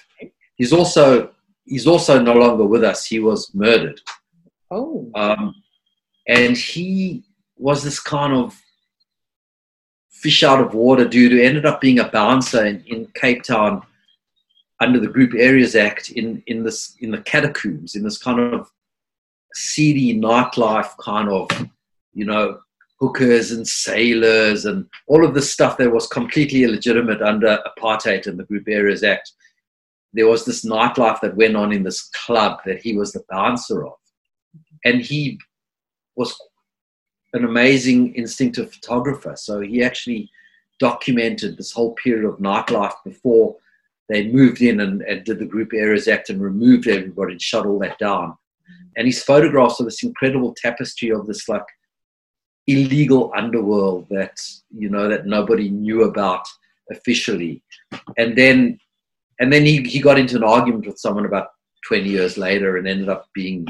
he's 0.55 0.72
also 0.72 1.31
he's 1.65 1.88
also 1.88 2.22
no 2.22 2.34
longer 2.34 2.65
with 2.65 2.84
us. 2.84 3.05
He 3.05 3.19
was 3.19 3.53
murdered. 3.53 4.00
Oh. 4.72 5.10
Um, 5.15 5.55
and 6.27 6.57
he 6.57 7.24
was 7.57 7.83
this 7.83 8.00
kind 8.00 8.33
of 8.33 8.59
fish 10.09 10.43
out 10.43 10.59
of 10.59 10.74
water 10.74 11.07
dude 11.07 11.31
who 11.31 11.41
ended 11.41 11.65
up 11.65 11.81
being 11.81 12.00
a 12.00 12.09
bouncer 12.09 12.65
in, 12.65 12.83
in 12.88 13.07
Cape 13.15 13.43
Town 13.43 13.81
under 14.79 15.00
the 15.00 15.07
Group 15.07 15.33
Areas 15.38 15.75
Act 15.75 16.12
in, 16.12 16.41
in 16.47 16.63
this 16.63 16.95
in 17.00 17.12
the 17.12 17.21
catacombs, 17.21 17.95
in 17.95 18.03
this 18.03 18.17
kind 18.17 18.39
of 18.39 18.69
seedy 19.53 20.19
nightlife 20.19 20.97
kind 20.97 21.29
of, 21.29 21.50
you 22.13 22.25
know, 22.25 22.59
hookers 23.00 23.51
and 23.51 23.67
sailors 23.67 24.65
and 24.65 24.88
all 25.07 25.25
of 25.25 25.33
this 25.33 25.51
stuff 25.51 25.77
that 25.77 25.91
was 25.91 26.07
completely 26.07 26.63
illegitimate 26.63 27.21
under 27.21 27.59
apartheid 27.65 28.27
and 28.27 28.39
the 28.39 28.45
Group 28.45 28.67
Areas 28.67 29.03
Act. 29.03 29.31
There 30.13 30.27
was 30.27 30.45
this 30.45 30.65
nightlife 30.65 31.19
that 31.21 31.35
went 31.35 31.55
on 31.55 31.71
in 31.71 31.83
this 31.83 32.09
club 32.09 32.59
that 32.65 32.81
he 32.81 32.95
was 32.97 33.12
the 33.12 33.24
bouncer 33.29 33.85
of. 33.85 33.93
And 34.85 35.01
he 35.01 35.39
was 36.15 36.38
an 37.35 37.43
amazing 37.43 38.15
instinctive 38.15 38.73
photographer. 38.73 39.35
So 39.35 39.59
he 39.59 39.83
actually 39.83 40.31
documented 40.79 41.57
this 41.57 41.71
whole 41.71 41.93
period 41.93 42.25
of 42.27 42.39
nightlife 42.39 42.95
before 43.03 43.55
they 44.07 44.27
moved 44.31 44.61
in 44.61 44.79
and, 44.79 45.01
and, 45.01 45.25
did 45.25 45.39
the 45.39 45.45
Group 45.45 45.73
Areas 45.73 46.07
Act 46.07 46.29
and 46.29 46.41
removed 46.41 46.87
everybody 46.87 47.33
and 47.33 47.41
shut 47.41 47.65
all 47.65 47.79
that 47.79 47.99
down. 47.99 48.37
And 48.95 49.05
his 49.05 49.23
photographs 49.23 49.81
are 49.81 49.83
this 49.83 50.03
incredible 50.03 50.55
tapestry 50.55 51.09
of 51.09 51.27
this 51.27 51.49
like 51.49 51.65
illegal 52.67 53.31
underworld 53.35 54.07
that 54.09 54.39
you 54.75 54.89
know 54.89 55.07
that 55.09 55.27
nobody 55.27 55.69
knew 55.69 56.03
about 56.03 56.45
officially. 56.91 57.61
And 58.17 58.37
then 58.37 58.79
and 59.39 59.51
then 59.51 59.65
he, 59.65 59.81
he 59.83 59.99
got 59.99 60.17
into 60.17 60.37
an 60.37 60.43
argument 60.43 60.87
with 60.87 60.99
someone 60.99 61.25
about 61.25 61.49
20 61.87 62.07
years 62.07 62.37
later 62.37 62.77
and 62.77 62.87
ended 62.87 63.09
up 63.09 63.27
being 63.33 63.67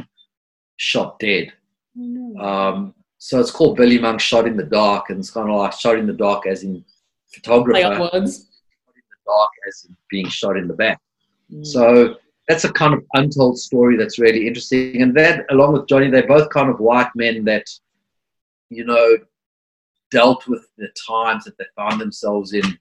shot 0.77 1.17
dead. 1.17 1.51
No. 1.95 2.39
Um, 2.39 2.93
so 3.25 3.39
it's 3.39 3.49
called 3.49 3.75
Billy 3.75 3.97
Monk 3.97 4.19
Shot 4.21 4.45
in 4.45 4.55
the 4.55 4.61
Dark, 4.61 5.09
and 5.09 5.17
it's 5.17 5.31
kind 5.31 5.49
of 5.49 5.55
like 5.55 5.73
shot 5.73 5.97
in 5.97 6.05
the 6.05 6.13
dark 6.13 6.45
as 6.45 6.61
in 6.61 6.85
photographer. 7.33 7.71
Play 7.71 7.83
on 7.83 7.99
words. 7.99 8.45
dark 9.25 9.49
as 9.67 9.87
in 9.89 9.97
being 10.11 10.29
shot 10.29 10.57
in 10.57 10.67
the 10.67 10.75
back. 10.75 11.01
Mm. 11.51 11.65
So 11.65 12.17
that's 12.47 12.65
a 12.65 12.71
kind 12.71 12.93
of 12.93 13.03
untold 13.15 13.57
story 13.57 13.97
that's 13.97 14.19
really 14.19 14.45
interesting. 14.45 15.01
And 15.01 15.17
that, 15.17 15.47
along 15.49 15.73
with 15.73 15.87
Johnny, 15.87 16.11
they're 16.11 16.27
both 16.27 16.51
kind 16.51 16.69
of 16.69 16.79
white 16.79 17.09
men 17.15 17.43
that, 17.45 17.65
you 18.69 18.85
know, 18.85 19.17
dealt 20.11 20.47
with 20.47 20.67
the 20.77 20.89
times 21.07 21.45
that 21.45 21.57
they 21.57 21.65
found 21.75 21.99
themselves 21.99 22.53
in, 22.53 22.77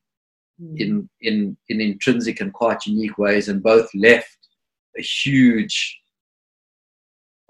Mm. 0.62 0.80
in, 0.80 1.08
in, 1.22 1.56
in 1.68 1.80
intrinsic 1.80 2.40
and 2.40 2.52
quite 2.52 2.86
unique 2.86 3.18
ways, 3.18 3.48
and 3.48 3.60
both 3.60 3.88
left 3.92 4.38
a 4.96 5.02
huge 5.02 6.00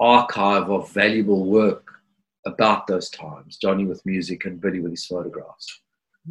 archive 0.01 0.71
of 0.71 0.91
valuable 0.93 1.45
work 1.45 1.94
about 2.47 2.87
those 2.87 3.09
times. 3.11 3.57
Johnny 3.57 3.85
with 3.85 4.05
music 4.05 4.45
and 4.45 4.61
Billy 4.61 4.81
with 4.81 4.93
his 4.93 5.07
photographs. 5.07 5.81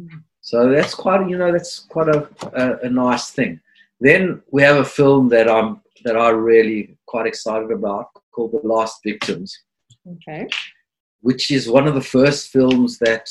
Mm. 0.00 0.22
So 0.40 0.70
that's 0.70 0.94
quite, 0.94 1.28
you 1.28 1.38
know, 1.38 1.52
that's 1.52 1.80
quite 1.80 2.08
a, 2.08 2.28
a, 2.52 2.86
a 2.86 2.90
nice 2.90 3.30
thing. 3.30 3.60
Then 4.00 4.42
we 4.50 4.62
have 4.62 4.76
a 4.76 4.84
film 4.84 5.28
that 5.30 5.48
I'm 5.50 5.80
that 6.04 6.16
I'm 6.16 6.36
really 6.36 6.96
quite 7.06 7.26
excited 7.26 7.70
about 7.70 8.08
called 8.32 8.52
The 8.52 8.66
Last 8.68 8.98
Victims, 9.04 9.56
Okay. 10.14 10.46
which 11.20 11.50
is 11.50 11.70
one 11.70 11.86
of 11.86 11.94
the 11.94 12.00
first 12.02 12.48
films 12.50 12.98
that 12.98 13.30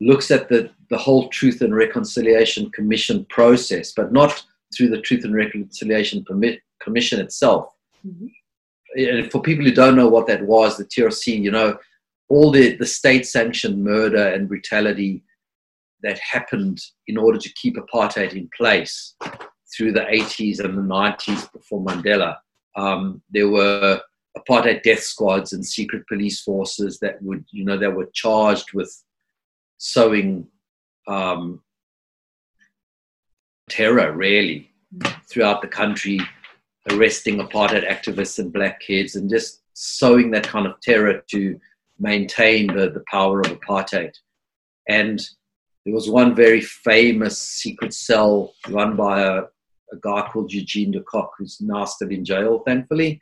looks 0.00 0.30
at 0.30 0.48
the, 0.48 0.70
the 0.88 0.96
whole 0.96 1.28
Truth 1.28 1.60
and 1.60 1.74
Reconciliation 1.74 2.70
Commission 2.70 3.26
process, 3.28 3.92
but 3.92 4.12
not 4.12 4.42
through 4.74 4.88
the 4.88 5.00
Truth 5.00 5.24
and 5.24 5.34
Reconciliation 5.34 6.24
Permit, 6.24 6.60
Commission 6.80 7.20
itself. 7.20 7.74
Mhm. 8.06 8.30
And 8.94 9.30
for 9.30 9.40
people 9.40 9.64
who 9.64 9.72
don't 9.72 9.96
know 9.96 10.08
what 10.08 10.26
that 10.26 10.42
was, 10.42 10.76
the 10.76 10.84
TRC, 10.84 11.40
you 11.40 11.50
know, 11.50 11.78
all 12.28 12.50
the, 12.50 12.76
the 12.76 12.86
state 12.86 13.26
sanctioned 13.26 13.82
murder 13.82 14.28
and 14.28 14.48
brutality 14.48 15.22
that 16.02 16.18
happened 16.18 16.80
in 17.06 17.16
order 17.16 17.38
to 17.38 17.52
keep 17.54 17.76
apartheid 17.76 18.34
in 18.34 18.48
place 18.56 19.14
through 19.74 19.92
the 19.92 20.00
80s 20.00 20.60
and 20.60 20.76
the 20.76 20.82
90s 20.82 21.50
before 21.52 21.82
Mandela. 21.82 22.36
Um, 22.76 23.22
there 23.30 23.48
were 23.48 24.00
apartheid 24.36 24.82
death 24.82 25.02
squads 25.02 25.52
and 25.52 25.64
secret 25.64 26.06
police 26.08 26.40
forces 26.40 26.98
that 27.00 27.22
would, 27.22 27.44
you 27.50 27.64
know, 27.64 27.78
that 27.78 27.94
were 27.94 28.10
charged 28.14 28.72
with 28.72 28.92
sowing 29.78 30.46
um, 31.08 31.60
terror, 33.68 34.12
really, 34.12 34.70
throughout 35.28 35.62
the 35.62 35.68
country, 35.68 36.20
arresting 36.90 37.38
apartheid 37.38 37.88
activists 37.88 38.38
and 38.38 38.52
black 38.52 38.80
kids, 38.80 39.16
and 39.16 39.30
just 39.30 39.62
sowing 39.74 40.30
that 40.30 40.46
kind 40.46 40.66
of 40.66 40.80
terror 40.80 41.22
to 41.30 41.58
maintain 41.98 42.66
the, 42.66 42.90
the 42.90 43.04
power 43.10 43.40
of 43.40 43.46
apartheid. 43.46 44.12
And 44.88 45.20
there 45.84 45.94
was 45.94 46.10
one 46.10 46.34
very 46.34 46.60
famous 46.60 47.38
secret 47.38 47.94
cell 47.94 48.54
run 48.68 48.96
by 48.96 49.22
a, 49.22 49.42
a 49.42 49.96
guy 50.00 50.28
called 50.32 50.52
Eugene 50.52 50.90
de 50.92 51.00
Kock, 51.02 51.32
who's 51.38 51.60
now 51.60 51.84
still 51.84 52.10
in 52.10 52.24
jail, 52.24 52.62
thankfully. 52.66 53.20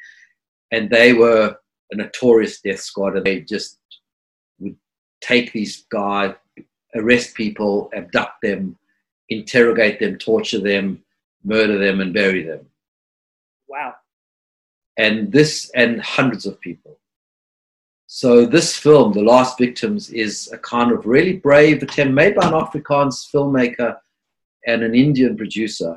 And 0.71 0.89
they 0.89 1.13
were 1.13 1.57
a 1.91 1.97
notorious 1.97 2.61
death 2.61 2.81
squad, 2.81 3.17
and 3.17 3.27
they 3.27 3.41
just 3.41 3.79
would 4.59 4.77
take 5.21 5.53
these 5.53 5.85
guys, 5.91 6.35
arrest 6.95 7.35
people, 7.35 7.91
abduct 7.95 8.43
them, 8.43 8.77
interrogate 9.29 9.99
them, 10.01 10.17
torture 10.19 10.61
them, 10.61 11.03
murder 11.45 11.79
them, 11.79 12.01
and 12.01 12.13
bury 12.15 12.43
them. 12.43 12.67
Wow. 13.71 13.95
And 14.99 15.33
this, 15.33 15.71
and 15.75 16.01
hundreds 16.03 16.45
of 16.45 16.61
people. 16.61 16.99
So 18.07 18.45
this 18.45 18.77
film, 18.77 19.13
The 19.13 19.23
Last 19.23 19.57
Victims, 19.57 20.11
is 20.11 20.51
a 20.53 20.59
kind 20.59 20.91
of 20.91 21.07
really 21.07 21.35
brave 21.35 21.81
attempt 21.83 22.13
made 22.13 22.35
by 22.35 22.49
an 22.49 22.55
Afrikaans 22.55 23.31
filmmaker 23.33 23.97
and 24.67 24.83
an 24.83 24.97
Indian 24.97 25.37
producer. 25.37 25.97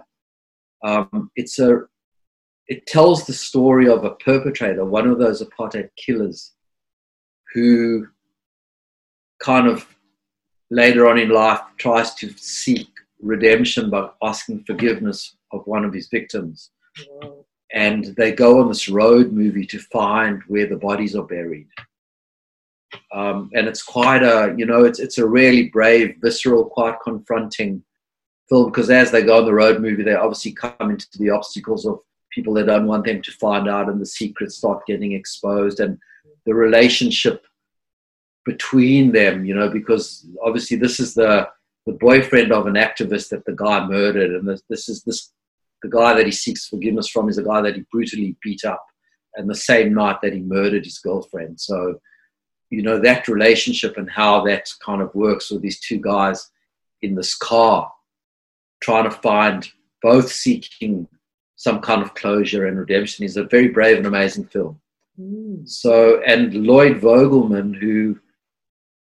Um, 0.86 1.32
it's 1.36 1.58
a, 1.58 1.82
it 2.68 2.86
tells 2.86 3.26
the 3.26 3.34
story 3.34 3.90
of 3.90 4.04
a 4.04 4.12
perpetrator, 4.12 4.86
one 4.86 5.08
of 5.08 5.18
those 5.18 5.42
apartheid 5.42 5.90
killers, 5.98 6.54
who 7.54 8.08
kind 9.42 9.68
of 9.68 9.88
later 10.70 11.08
on 11.08 11.18
in 11.18 11.30
life 11.30 11.62
tries 11.78 12.14
to 12.16 12.32
seek 12.38 12.90
redemption 13.22 13.90
by 13.90 14.10
asking 14.22 14.64
forgiveness 14.66 15.38
of 15.52 15.66
one 15.66 15.84
of 15.84 15.94
his 15.94 16.08
victims. 16.10 16.72
And 17.74 18.06
they 18.18 18.32
go 18.32 18.60
on 18.60 18.68
this 18.68 18.88
road 18.88 19.32
movie 19.32 19.66
to 19.68 19.80
find 19.80 20.42
where 20.48 20.68
the 20.68 20.78
bodies 20.78 21.16
are 21.16 21.24
buried. 21.24 21.68
Um, 23.12 23.50
and 23.54 23.68
it's 23.68 23.82
quite 23.82 24.22
a 24.22 24.54
you 24.56 24.68
know 24.68 24.84
it's 24.84 25.00
it's 25.00 25.18
a 25.18 25.28
really 25.28 25.70
brave, 25.70 26.18
visceral, 26.22 26.66
quite 26.66 26.98
confronting 27.04 27.84
film 28.50 28.70
because 28.70 28.90
as 28.90 29.12
they 29.12 29.24
go 29.24 29.40
on 29.40 29.46
the 29.46 29.54
road 29.54 29.82
movie, 29.82 30.04
they 30.04 30.14
obviously 30.14 30.52
come 30.52 30.76
into 30.82 31.08
the 31.18 31.30
obstacles 31.30 31.86
of 31.86 32.00
people 32.32 32.54
that 32.54 32.66
don't 32.66 32.88
want 32.88 33.06
them 33.06 33.22
to 33.22 33.32
find 33.32 33.68
out, 33.68 33.90
and 33.90 34.00
the 34.00 34.06
secrets 34.06 34.58
start 34.58 34.86
getting 34.86 35.14
exposed, 35.14 35.80
and 35.80 35.98
the 36.46 36.54
relationship 36.54 37.46
between 38.46 39.12
them, 39.12 39.46
you 39.46 39.56
know, 39.56 39.70
because 39.70 40.28
obviously 40.44 40.78
this 40.78 41.00
is 41.00 41.14
the 41.14 41.48
the 41.86 41.94
boyfriend 41.94 42.52
of 42.52 42.66
an 42.66 42.76
activist 42.76 43.30
that 43.30 43.44
the 43.46 43.54
guy 43.54 43.86
murdered, 43.86 44.32
and 44.32 44.48
this, 44.48 44.64
this 44.70 44.90
is 44.90 45.04
this 45.04 45.32
the 45.84 45.90
guy 45.90 46.14
that 46.14 46.26
he 46.26 46.32
seeks 46.32 46.68
forgiveness 46.68 47.10
from 47.10 47.30
is 47.30 47.38
a 47.38 47.44
guy 47.44 47.62
that 47.62 47.76
he 47.76 47.86
brutally 47.92 48.36
beat 48.42 48.64
up, 48.66 48.84
and 49.36 49.50
the 49.50 49.56
same 49.56 49.94
night 49.94 50.18
that 50.24 50.34
he 50.34 50.40
murdered 50.40 50.86
his 50.86 51.00
girlfriend. 51.00 51.60
So 51.60 52.00
you 52.74 52.82
know 52.82 53.00
that 53.00 53.28
relationship 53.28 53.98
and 53.98 54.10
how 54.10 54.44
that 54.46 54.68
kind 54.84 55.02
of 55.02 55.14
works 55.14 55.52
with 55.52 55.62
these 55.62 55.80
two 55.80 56.00
guys 56.00 56.50
in 57.04 57.14
this 57.14 57.36
car 57.36 57.92
trying 58.82 59.04
to 59.04 59.12
find 59.12 59.70
both 60.02 60.32
seeking 60.32 61.08
some 61.56 61.80
kind 61.80 62.02
of 62.02 62.16
closure 62.16 62.66
and 62.66 62.80
redemption 62.80 63.24
is 63.24 63.38
a 63.38 63.44
very 63.44 63.68
brave 63.68 63.98
and 63.98 64.08
amazing 64.08 64.46
film 64.46 64.80
mm. 65.20 65.70
so 65.70 66.22
and 66.26 66.54
lloyd 66.56 67.00
Vogelman, 67.00 67.76
who 67.80 68.20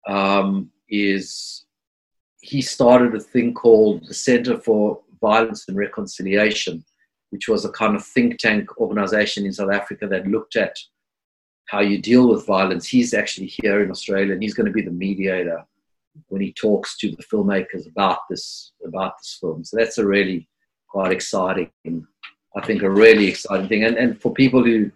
um, 0.07 0.71
is 0.89 1.67
he 2.41 2.63
started 2.63 3.17
a 3.17 3.21
thing 3.21 3.53
called 3.53 4.07
the 4.07 4.15
center 4.15 4.57
for 4.57 5.01
violence 5.21 5.65
and 5.69 5.77
reconciliation 5.77 6.85
which 7.31 7.49
was 7.49 7.65
a 7.65 7.71
kind 7.71 7.97
of 7.97 8.05
think 8.05 8.39
tank 8.39 8.79
organization 8.79 9.45
in 9.45 9.53
south 9.53 9.73
africa 9.73 10.07
that 10.07 10.27
looked 10.27 10.57
at 10.57 10.77
how 11.67 11.81
you 11.81 11.99
deal 11.99 12.29
with 12.29 12.47
violence. 12.47 12.87
He's 12.87 13.13
actually 13.13 13.49
here 13.49 13.83
in 13.83 13.91
Australia, 13.91 14.33
and 14.33 14.43
he's 14.43 14.55
going 14.55 14.67
to 14.67 14.73
be 14.73 14.83
the 14.83 14.91
mediator 14.91 15.65
when 16.29 16.41
he 16.41 16.53
talks 16.53 16.97
to 16.99 17.11
the 17.11 17.23
filmmakers 17.25 17.87
about 17.87 18.21
this 18.31 18.73
about 18.85 19.19
this 19.19 19.37
film. 19.41 19.65
So 19.65 19.77
that's 19.77 19.99
a 19.99 20.07
really 20.07 20.49
quite 20.89 21.13
exciting, 21.13 21.71
I 22.57 22.65
think, 22.65 22.83
a 22.83 22.91
really 22.91 23.29
exciting 23.29 23.69
thing. 23.69 23.85
And 23.85 23.97
and 23.97 24.21
for 24.21 24.33
people 24.33 24.65
who, 24.65 24.91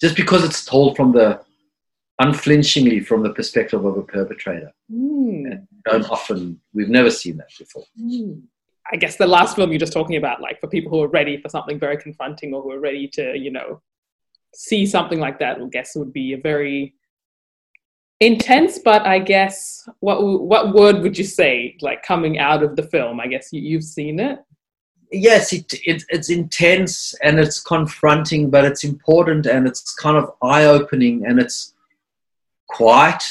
just 0.00 0.16
because 0.16 0.42
it's 0.44 0.64
told 0.64 0.96
from 0.96 1.12
the 1.12 1.40
unflinchingly 2.18 3.00
from 3.00 3.22
the 3.22 3.32
perspective 3.32 3.84
of 3.84 3.96
a 3.96 4.02
perpetrator, 4.02 4.72
mm. 4.90 5.52
and 5.52 5.68
don't 5.84 6.10
often 6.10 6.60
we've 6.72 6.88
never 6.88 7.10
seen 7.10 7.36
that 7.36 7.50
before. 7.58 7.84
Mm. 8.00 8.42
I 8.92 8.96
guess 8.96 9.16
the 9.16 9.26
last 9.26 9.56
film 9.56 9.70
you're 9.70 9.78
just 9.78 9.92
talking 9.92 10.16
about, 10.16 10.40
like 10.40 10.60
for 10.60 10.66
people 10.66 10.90
who 10.90 11.02
are 11.02 11.08
ready 11.08 11.40
for 11.40 11.48
something 11.48 11.78
very 11.78 11.96
confronting 11.96 12.52
or 12.52 12.62
who 12.62 12.72
are 12.72 12.80
ready 12.80 13.06
to, 13.08 13.36
you 13.36 13.50
know, 13.50 13.80
see 14.54 14.84
something 14.84 15.20
like 15.20 15.38
that, 15.38 15.58
I 15.58 15.66
guess 15.70 15.94
would 15.94 16.12
be 16.12 16.32
a 16.32 16.38
very 16.38 16.94
intense. 18.18 18.78
But 18.78 19.06
I 19.06 19.20
guess 19.20 19.88
what 20.00 20.22
what 20.22 20.74
word 20.74 21.02
would 21.02 21.16
you 21.16 21.24
say 21.24 21.76
like 21.80 22.02
coming 22.02 22.38
out 22.38 22.62
of 22.62 22.74
the 22.74 22.82
film? 22.82 23.20
I 23.20 23.28
guess 23.28 23.52
you, 23.52 23.60
you've 23.60 23.84
seen 23.84 24.18
it. 24.18 24.40
Yes, 25.12 25.52
it, 25.52 25.72
it, 25.84 26.04
it's 26.08 26.30
intense 26.30 27.14
and 27.22 27.40
it's 27.40 27.60
confronting, 27.60 28.48
but 28.48 28.64
it's 28.64 28.84
important 28.84 29.46
and 29.46 29.66
it's 29.66 29.92
kind 29.94 30.16
of 30.16 30.30
eye 30.40 30.66
opening 30.66 31.26
and 31.26 31.40
it's 31.40 31.74
quite 32.68 33.22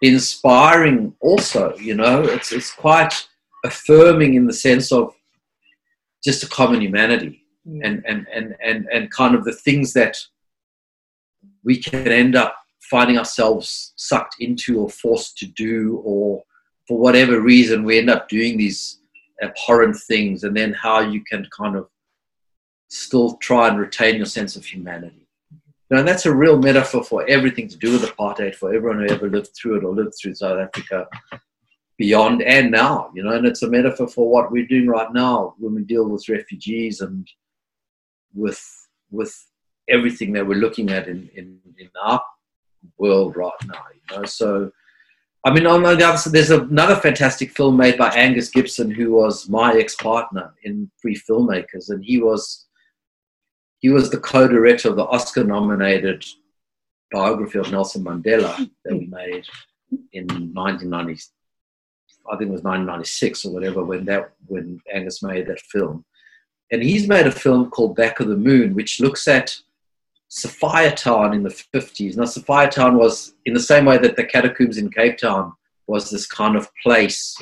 inspiring. 0.00 1.12
Also, 1.20 1.76
you 1.76 1.94
know, 1.94 2.22
it's 2.22 2.52
it's 2.52 2.72
quite 2.72 3.28
affirming 3.64 4.34
in 4.34 4.46
the 4.46 4.52
sense 4.52 4.92
of 4.92 5.14
just 6.24 6.42
a 6.42 6.48
common 6.48 6.80
humanity. 6.80 7.42
Mm. 7.66 7.80
and, 7.84 8.04
and, 8.06 8.26
and, 8.34 8.56
and, 8.64 8.88
and 8.92 9.10
kind 9.12 9.36
of 9.36 9.44
the 9.44 9.52
things 9.52 9.92
that 9.92 10.16
we 11.62 11.76
can 11.76 12.08
end 12.08 12.34
up 12.34 12.56
finding 12.80 13.16
ourselves 13.16 13.92
sucked 13.94 14.36
into 14.40 14.80
or 14.80 14.90
forced 14.90 15.38
to 15.38 15.46
do, 15.46 16.02
or 16.04 16.42
for 16.88 16.98
whatever 16.98 17.40
reason, 17.40 17.84
we 17.84 17.98
end 17.98 18.10
up 18.10 18.28
doing 18.28 18.58
these 18.58 18.98
abhorrent 19.42 19.96
things, 19.96 20.42
and 20.42 20.56
then 20.56 20.72
how 20.72 21.00
you 21.00 21.22
can 21.22 21.46
kind 21.56 21.76
of 21.76 21.88
still 22.88 23.36
try 23.36 23.68
and 23.68 23.78
retain 23.78 24.16
your 24.16 24.26
sense 24.26 24.56
of 24.56 24.64
humanity. 24.64 25.28
You 25.52 25.58
know, 25.90 25.98
and 26.00 26.08
that's 26.08 26.26
a 26.26 26.34
real 26.34 26.58
metaphor 26.58 27.04
for 27.04 27.24
everything 27.28 27.68
to 27.68 27.76
do 27.76 27.92
with 27.92 28.02
apartheid, 28.02 28.56
for 28.56 28.74
everyone 28.74 28.98
who 28.98 29.14
ever 29.14 29.30
lived 29.30 29.50
through 29.54 29.76
it 29.76 29.84
or 29.84 29.94
lived 29.94 30.14
through 30.20 30.34
South 30.34 30.58
Africa 30.58 31.06
beyond 31.98 32.42
and 32.42 32.70
now, 32.70 33.10
you 33.14 33.22
know, 33.22 33.32
and 33.32 33.46
it's 33.46 33.62
a 33.62 33.70
metaphor 33.70 34.08
for 34.08 34.28
what 34.28 34.50
we're 34.50 34.66
doing 34.66 34.86
right 34.86 35.12
now 35.12 35.54
when 35.58 35.74
we 35.74 35.82
deal 35.82 36.08
with 36.08 36.28
refugees 36.28 37.00
and 37.00 37.28
with 38.34 38.62
with 39.10 39.34
everything 39.88 40.32
that 40.32 40.46
we're 40.46 40.58
looking 40.58 40.90
at 40.90 41.06
in, 41.06 41.28
in, 41.34 41.58
in 41.78 41.88
our 42.02 42.22
world 42.98 43.36
right 43.36 43.52
now. 43.66 43.84
You 43.94 44.16
know, 44.16 44.24
so 44.24 44.72
I 45.44 45.52
mean, 45.52 45.66
on 45.66 45.82
the 45.82 45.88
other 45.88 46.16
side, 46.16 46.32
there's 46.32 46.50
another 46.50 46.96
fantastic 46.96 47.50
film 47.50 47.76
made 47.76 47.98
by 47.98 48.10
Angus 48.10 48.48
Gibson, 48.48 48.90
who 48.90 49.12
was 49.12 49.48
my 49.48 49.74
ex-partner 49.74 50.54
in 50.62 50.88
Free 51.00 51.16
Filmmakers, 51.16 51.90
and 51.90 52.04
he 52.04 52.20
was 52.20 52.66
he 53.80 53.90
was 53.90 54.10
the 54.10 54.20
co-director 54.20 54.88
of 54.88 54.94
the 54.96 55.04
Oscar-nominated 55.04 56.24
biography 57.10 57.58
of 57.58 57.72
Nelson 57.72 58.04
Mandela 58.04 58.56
that 58.84 58.96
we 58.96 59.06
made 59.06 59.44
in 60.12 60.26
1990. 60.54 61.20
I 62.30 62.36
think 62.36 62.48
it 62.48 62.52
was 62.52 62.62
1996 62.62 63.44
or 63.44 63.52
whatever 63.52 63.84
when 63.84 64.04
that 64.06 64.32
when 64.46 64.80
Angus 64.92 65.22
made 65.22 65.46
that 65.48 65.60
film, 65.60 66.04
and 66.70 66.82
he's 66.82 67.08
made 67.08 67.26
a 67.26 67.32
film 67.32 67.70
called 67.70 67.96
Back 67.96 68.20
of 68.20 68.28
the 68.28 68.36
Moon, 68.36 68.74
which 68.74 69.00
looks 69.00 69.28
at 69.28 69.56
Sophiatown 70.30 71.34
in 71.34 71.42
the 71.42 71.50
50s. 71.50 72.16
Now, 72.16 72.24
Sophiatown 72.24 72.98
was 72.98 73.34
in 73.44 73.52
the 73.52 73.60
same 73.60 73.84
way 73.84 73.98
that 73.98 74.16
the 74.16 74.24
catacombs 74.24 74.78
in 74.78 74.90
Cape 74.90 75.18
Town 75.18 75.52
was 75.86 76.10
this 76.10 76.26
kind 76.26 76.56
of 76.56 76.70
place 76.82 77.36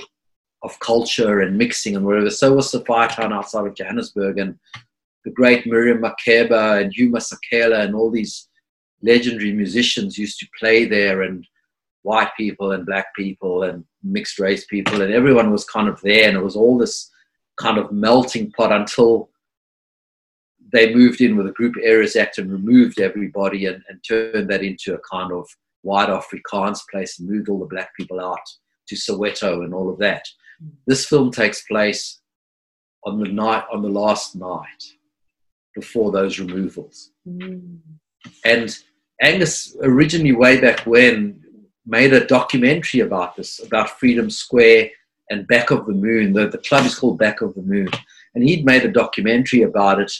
of 0.63 0.79
culture 0.81 1.41
and 1.41 1.57
mixing 1.57 1.95
and 1.95 2.05
whatever. 2.05 2.31
So 2.31 2.53
was 2.53 2.73
Sophiatown 2.73 3.33
outside 3.33 3.67
of 3.67 3.77
Johannesburg. 3.77 4.39
And 4.39 4.59
the 5.25 5.31
great 5.31 5.67
Miriam 5.67 6.03
Makeba 6.03 6.83
and 6.83 6.93
Hugh 6.93 7.11
Masekela 7.11 7.85
and 7.85 7.95
all 7.95 8.11
these 8.11 8.49
legendary 9.03 9.53
musicians 9.53 10.19
used 10.19 10.41
to 10.41 10.49
play 10.59 10.85
there 10.85 11.23
and 11.23 11.47
white 12.03 12.31
people 12.37 12.73
and 12.73 12.85
black 12.85 13.15
people 13.15 13.63
and 13.63 13.85
mixed 14.03 14.39
race 14.39 14.65
people 14.67 15.03
and 15.03 15.13
everyone 15.13 15.51
was 15.51 15.65
kind 15.65 15.89
of 15.89 16.01
there 16.01 16.29
and 16.29 16.37
it 16.37 16.43
was 16.43 16.57
all 16.57 16.79
this 16.79 17.11
kind 17.59 17.79
of 17.79 17.93
melting 17.93 18.51
pot 18.53 18.73
until 18.73 19.31
they 20.73 20.95
moved 20.95 21.21
in 21.21 21.37
with 21.37 21.47
a 21.47 21.53
Group 21.53 21.75
Areas 21.83 22.17
Act 22.17 22.39
and 22.39 22.51
removed 22.51 23.01
everybody 23.01 23.67
and, 23.67 23.83
and 23.89 24.01
turned 24.07 24.49
that 24.51 24.63
into 24.63 24.95
a 24.95 25.01
kind 25.11 25.33
of 25.33 25.47
white 25.83 26.09
Afrikaans 26.09 26.81
place 26.91 27.19
and 27.19 27.29
moved 27.29 27.49
all 27.49 27.59
the 27.59 27.67
black 27.67 27.95
people 27.97 28.21
out 28.21 28.39
to 28.89 28.95
Soweto 28.95 29.65
and 29.65 29.75
all 29.75 29.91
of 29.91 29.99
that. 29.99 30.27
This 30.87 31.07
film 31.07 31.31
takes 31.31 31.63
place 31.63 32.21
on 33.05 33.19
the 33.19 33.29
night 33.29 33.65
on 33.73 33.83
the 33.83 33.89
last 33.89 34.37
night 34.37 34.85
before 35.75 36.13
those 36.13 36.39
removals. 36.39 37.13
Mm. 37.27 37.79
And 38.45 38.77
Angus 39.23 39.77
originally 39.83 40.33
way 40.33 40.61
back 40.61 40.81
when 40.87 41.40
made 41.91 42.13
a 42.13 42.27
documentary 42.27 43.01
about 43.01 43.37
this, 43.37 43.63
about 43.63 43.99
Freedom 43.99 44.31
Square 44.31 44.91
and 45.29 45.47
Back 45.47 45.71
of 45.71 45.87
the 45.87 45.93
Moon. 45.93 46.33
The, 46.33 46.49
the 46.49 46.59
club 46.59 46.87
is 46.87 46.95
called 46.95 47.19
Back 47.19 47.41
of 47.43 47.55
the 47.55 47.63
Moon. 47.63 47.89
And 48.35 48.45
he'd 48.45 48.65
made 48.65 48.85
a 48.85 48.93
documentary 48.93 49.63
about 49.63 50.01
it 50.01 50.13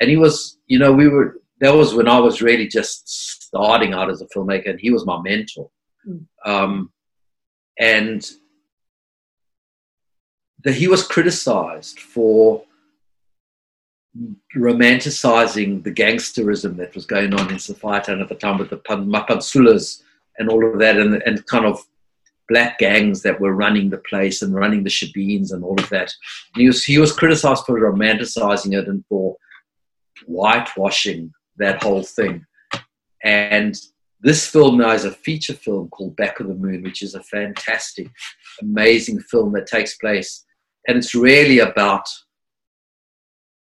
and 0.00 0.10
he 0.10 0.16
was, 0.16 0.58
you 0.66 0.78
know, 0.78 0.92
we 0.92 1.08
were. 1.08 1.40
That 1.60 1.74
was 1.74 1.92
when 1.92 2.06
I 2.06 2.20
was 2.20 2.40
really 2.40 2.68
just 2.68 3.08
starting 3.08 3.92
out 3.92 4.10
as 4.10 4.22
a 4.22 4.26
filmmaker, 4.26 4.70
and 4.70 4.80
he 4.80 4.92
was 4.92 5.04
my 5.04 5.20
mentor. 5.20 5.70
Mm. 6.08 6.24
Um, 6.46 6.92
and 7.78 8.28
that 10.62 10.74
he 10.74 10.86
was 10.88 11.06
criticized 11.06 11.98
for 11.98 12.64
romanticizing 14.56 15.82
the 15.82 15.92
gangsterism 15.92 16.76
that 16.76 16.94
was 16.94 17.06
going 17.06 17.34
on 17.34 17.50
in 17.50 17.56
Sophiatown 17.56 18.20
at 18.20 18.28
the 18.28 18.34
time 18.34 18.58
with 18.58 18.70
the 18.70 18.78
Mapansulas 18.78 20.02
and 20.38 20.48
all 20.48 20.64
of 20.66 20.78
that, 20.78 20.96
and, 20.96 21.22
and 21.26 21.46
kind 21.46 21.66
of 21.66 21.80
black 22.48 22.78
gangs 22.78 23.22
that 23.22 23.40
were 23.40 23.54
running 23.54 23.90
the 23.90 23.98
place 23.98 24.42
and 24.42 24.54
running 24.54 24.82
the 24.82 24.90
shebeens 24.90 25.52
and 25.52 25.62
all 25.62 25.78
of 25.78 25.88
that. 25.90 26.12
He 26.54 26.66
was 26.66 26.84
he 26.84 26.98
was 26.98 27.12
criticized 27.12 27.64
for 27.66 27.78
romanticizing 27.78 28.76
it 28.78 28.88
and 28.88 29.04
for 29.08 29.36
whitewashing 30.26 31.32
that 31.58 31.82
whole 31.82 32.02
thing. 32.02 32.44
And 33.22 33.76
this 34.20 34.48
film 34.48 34.78
now 34.78 34.92
is 34.92 35.04
a 35.04 35.12
feature 35.12 35.54
film 35.54 35.88
called 35.88 36.16
Back 36.16 36.40
of 36.40 36.48
the 36.48 36.54
Moon, 36.54 36.82
which 36.82 37.02
is 37.02 37.14
a 37.14 37.22
fantastic, 37.22 38.08
amazing 38.60 39.20
film 39.20 39.52
that 39.52 39.66
takes 39.66 39.96
place. 39.96 40.44
And 40.86 40.96
it's 40.96 41.14
really 41.14 41.60
about 41.60 42.08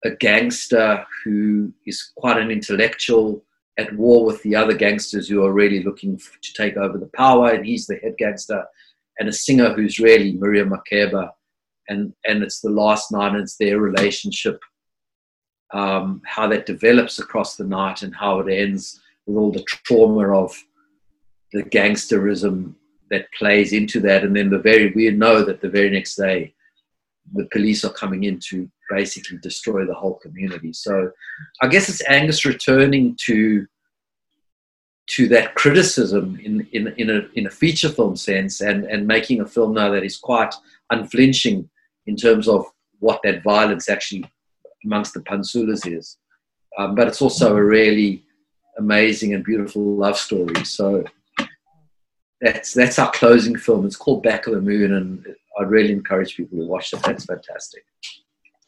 a 0.05 0.11
gangster 0.11 1.07
who 1.25 1.73
is 1.87 2.11
quite 2.17 2.39
an 2.39 2.51
intellectual 2.51 3.45
at 3.83 3.97
war 4.03 4.19
with 4.25 4.41
the 4.43 4.57
other 4.57 4.77
gangsters 4.85 5.27
who 5.29 5.45
are 5.45 5.53
really 5.61 5.83
looking 5.83 6.13
to 6.19 6.53
take 6.63 6.77
over 6.77 6.97
the 6.99 7.11
power, 7.25 7.47
and 7.51 7.65
he's 7.67 7.87
the 7.87 7.97
head 7.97 8.17
gangster, 8.19 8.65
and 9.19 9.29
a 9.29 9.33
singer 9.33 9.73
who's 9.75 9.99
really 9.99 10.33
Maria 10.33 10.65
Makeba. 10.65 11.25
And, 11.89 12.15
and 12.29 12.43
it's 12.43 12.61
the 12.61 12.71
last 12.71 13.13
night, 13.13 13.33
and 13.33 13.43
it's 13.43 13.57
their 13.57 13.79
relationship 13.79 14.59
um, 15.73 16.21
how 16.25 16.47
that 16.49 16.67
develops 16.67 17.19
across 17.19 17.57
the 17.57 17.65
night 17.65 18.03
and 18.03 18.15
how 18.15 18.41
it 18.41 18.53
ends 18.53 19.01
with 19.27 19.37
all 19.37 19.53
the 19.53 19.65
trauma 19.65 20.27
of 20.43 20.57
the 21.53 21.63
gangsterism 21.63 22.75
that 23.11 23.33
plays 23.39 23.73
into 23.73 24.01
that. 24.01 24.25
And 24.25 24.35
then 24.37 24.51
the 24.51 24.59
very, 24.59 24.93
we 24.93 25.11
know 25.11 25.45
that 25.45 25.61
the 25.61 25.69
very 25.69 25.91
next 25.91 26.17
day, 26.17 26.55
the 27.35 27.49
police 27.53 27.85
are 27.85 27.93
coming 27.93 28.25
in 28.25 28.39
to 28.49 28.71
basically 28.91 29.39
destroy 29.39 29.87
the 29.87 29.95
whole 29.95 30.19
community. 30.25 30.73
So 30.73 31.11
I 31.63 31.69
guess 31.69 31.89
it's 31.89 32.07
Angus 32.09 32.45
returning 32.45 33.17
to 33.27 33.67
to 35.09 35.29
that 35.29 35.55
criticism 35.55 36.39
in, 36.43 36.67
in, 36.73 36.89
in, 36.97 37.11
a, 37.11 37.23
in 37.35 37.47
a 37.47 37.51
feature 37.51 37.89
film 37.89 38.17
sense 38.17 38.61
and, 38.61 38.85
and 38.85 39.07
making 39.07 39.41
a 39.41 39.47
film 39.47 39.75
now 39.75 39.91
that 39.91 40.05
is 40.05 40.17
quite 40.17 40.55
unflinching 40.91 41.69
in 42.07 42.17
terms 42.17 42.49
of 42.49 42.65
what 43.01 43.21
that 43.25 43.43
violence 43.43 43.89
actually 43.89 44.25
amongst 44.85 45.15
the 45.15 45.21
Pansulas 45.21 45.87
is. 45.87 46.17
Um, 46.79 46.95
but 46.95 47.09
it's 47.09 47.21
also 47.21 47.57
a 47.57 47.63
really 47.63 48.25
amazing 48.79 49.35
and 49.35 49.45
beautiful 49.45 49.97
love 49.97 50.17
story. 50.17 50.65
So 50.65 51.05
that's 52.41 52.73
that's 52.73 52.99
our 52.99 53.11
closing 53.13 53.57
film. 53.57 53.87
It's 53.87 53.97
called 53.97 54.23
Back 54.23 54.47
of 54.47 54.55
the 54.55 54.61
Moon, 54.61 54.95
and 54.95 55.27
I'd 55.59 55.71
really 55.71 55.93
encourage 55.93 56.37
people 56.37 56.59
to 56.59 56.67
watch 56.67 56.93
it. 56.93 57.03
That's 57.03 57.25
fantastic. 57.25 57.85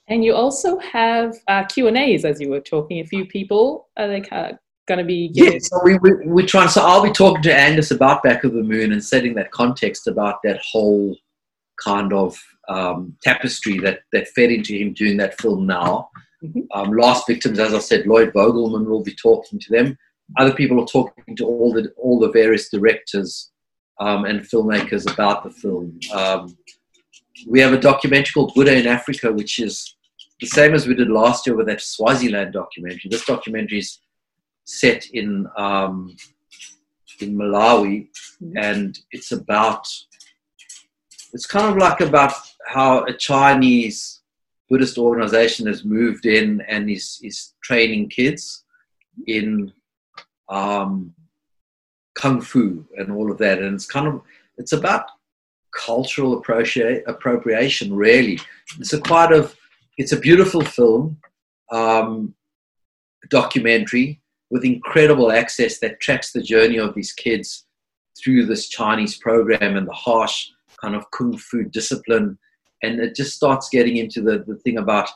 And 0.08 0.22
you 0.24 0.34
also 0.34 0.78
have 0.78 1.34
uh, 1.48 1.64
Q 1.64 1.88
and 1.88 1.96
A's, 1.96 2.24
as 2.24 2.40
you 2.40 2.50
were 2.50 2.60
talking. 2.60 3.00
A 3.00 3.06
few 3.06 3.24
people 3.24 3.88
are 3.96 4.06
they 4.06 4.20
going 4.86 4.98
to 4.98 5.04
be? 5.04 5.28
Giving- 5.28 5.52
yeah, 5.52 5.58
so 5.62 5.80
we, 5.82 5.98
we 5.98 6.12
we're 6.26 6.46
trying. 6.46 6.68
So 6.68 6.82
I'll 6.82 7.02
be 7.02 7.12
talking 7.12 7.42
to 7.42 7.54
Angus 7.54 7.90
about 7.90 8.22
Back 8.22 8.44
of 8.44 8.52
the 8.52 8.62
Moon 8.62 8.92
and 8.92 9.04
setting 9.04 9.34
that 9.34 9.50
context 9.50 10.06
about 10.06 10.40
that 10.44 10.60
whole 10.60 11.16
kind 11.82 12.12
of 12.12 12.38
um, 12.68 13.16
tapestry 13.22 13.78
that 13.80 14.00
that 14.12 14.28
fed 14.28 14.50
into 14.50 14.74
him 14.74 14.92
doing 14.92 15.16
that 15.18 15.40
film 15.40 15.66
now. 15.66 16.08
Mm-hmm. 16.42 16.60
Um, 16.74 16.92
Last 16.92 17.26
Victims, 17.26 17.58
as 17.58 17.74
I 17.74 17.78
said, 17.78 18.06
Lloyd 18.06 18.32
Vogelman 18.32 18.86
will 18.86 19.02
be 19.02 19.14
talking 19.14 19.58
to 19.58 19.70
them. 19.70 19.96
Other 20.38 20.54
people 20.54 20.82
are 20.82 20.86
talking 20.86 21.36
to 21.36 21.46
all 21.46 21.72
the 21.72 21.92
all 21.96 22.18
the 22.18 22.30
various 22.30 22.70
directors 22.70 23.50
um, 24.00 24.24
and 24.24 24.40
filmmakers 24.40 25.10
about 25.12 25.44
the 25.44 25.50
film. 25.50 25.98
Um, 26.12 26.56
we 27.48 27.60
have 27.60 27.72
a 27.72 27.80
documentary 27.80 28.32
called 28.32 28.54
Buddha 28.54 28.74
in 28.74 28.86
Africa, 28.86 29.32
which 29.32 29.58
is 29.58 29.96
the 30.40 30.46
same 30.46 30.74
as 30.74 30.86
we 30.86 30.94
did 30.94 31.10
last 31.10 31.46
year 31.46 31.56
with 31.56 31.66
that 31.66 31.80
Swaziland 31.80 32.52
documentary. 32.52 33.08
This 33.10 33.24
documentary 33.24 33.78
is 33.78 34.00
set 34.64 35.06
in 35.12 35.46
um, 35.56 36.16
in 37.20 37.36
Malawi, 37.36 38.08
mm-hmm. 38.42 38.56
and 38.56 38.98
it's 39.12 39.32
about 39.32 39.86
it's 41.32 41.46
kind 41.46 41.66
of 41.66 41.76
like 41.76 42.00
about 42.00 42.32
how 42.66 43.04
a 43.04 43.12
Chinese 43.12 44.20
Buddhist 44.68 44.98
organization 44.98 45.66
has 45.66 45.84
moved 45.84 46.26
in 46.26 46.62
and 46.68 46.90
is 46.90 47.20
is 47.22 47.54
training 47.62 48.08
kids 48.08 48.64
in 49.26 49.72
um, 50.48 51.14
kung 52.14 52.40
fu 52.40 52.84
and 52.96 53.12
all 53.12 53.30
of 53.30 53.38
that, 53.38 53.58
and 53.58 53.74
it's 53.74 53.86
kind 53.86 54.08
of 54.08 54.22
it's 54.56 54.72
about 54.72 55.06
cultural 55.74 56.38
appropriation. 56.38 57.94
Really, 57.94 58.38
it's 58.78 58.92
a 58.92 59.00
quite 59.00 59.32
of 59.32 59.54
it's 59.98 60.12
a 60.12 60.18
beautiful 60.18 60.62
film, 60.62 61.18
um, 61.70 62.34
documentary 63.30 64.20
with 64.50 64.64
incredible 64.64 65.32
access 65.32 65.78
that 65.78 66.00
tracks 66.00 66.32
the 66.32 66.42
journey 66.42 66.78
of 66.78 66.94
these 66.94 67.12
kids 67.12 67.66
through 68.22 68.46
this 68.46 68.68
Chinese 68.68 69.16
program 69.18 69.76
and 69.76 69.88
the 69.88 69.92
harsh 69.92 70.48
kind 70.80 70.94
of 70.94 71.10
kung 71.10 71.36
fu 71.36 71.64
discipline, 71.64 72.38
and 72.82 73.00
it 73.00 73.14
just 73.14 73.34
starts 73.34 73.68
getting 73.68 73.96
into 73.96 74.20
the 74.20 74.44
the 74.46 74.56
thing 74.56 74.78
about 74.78 75.08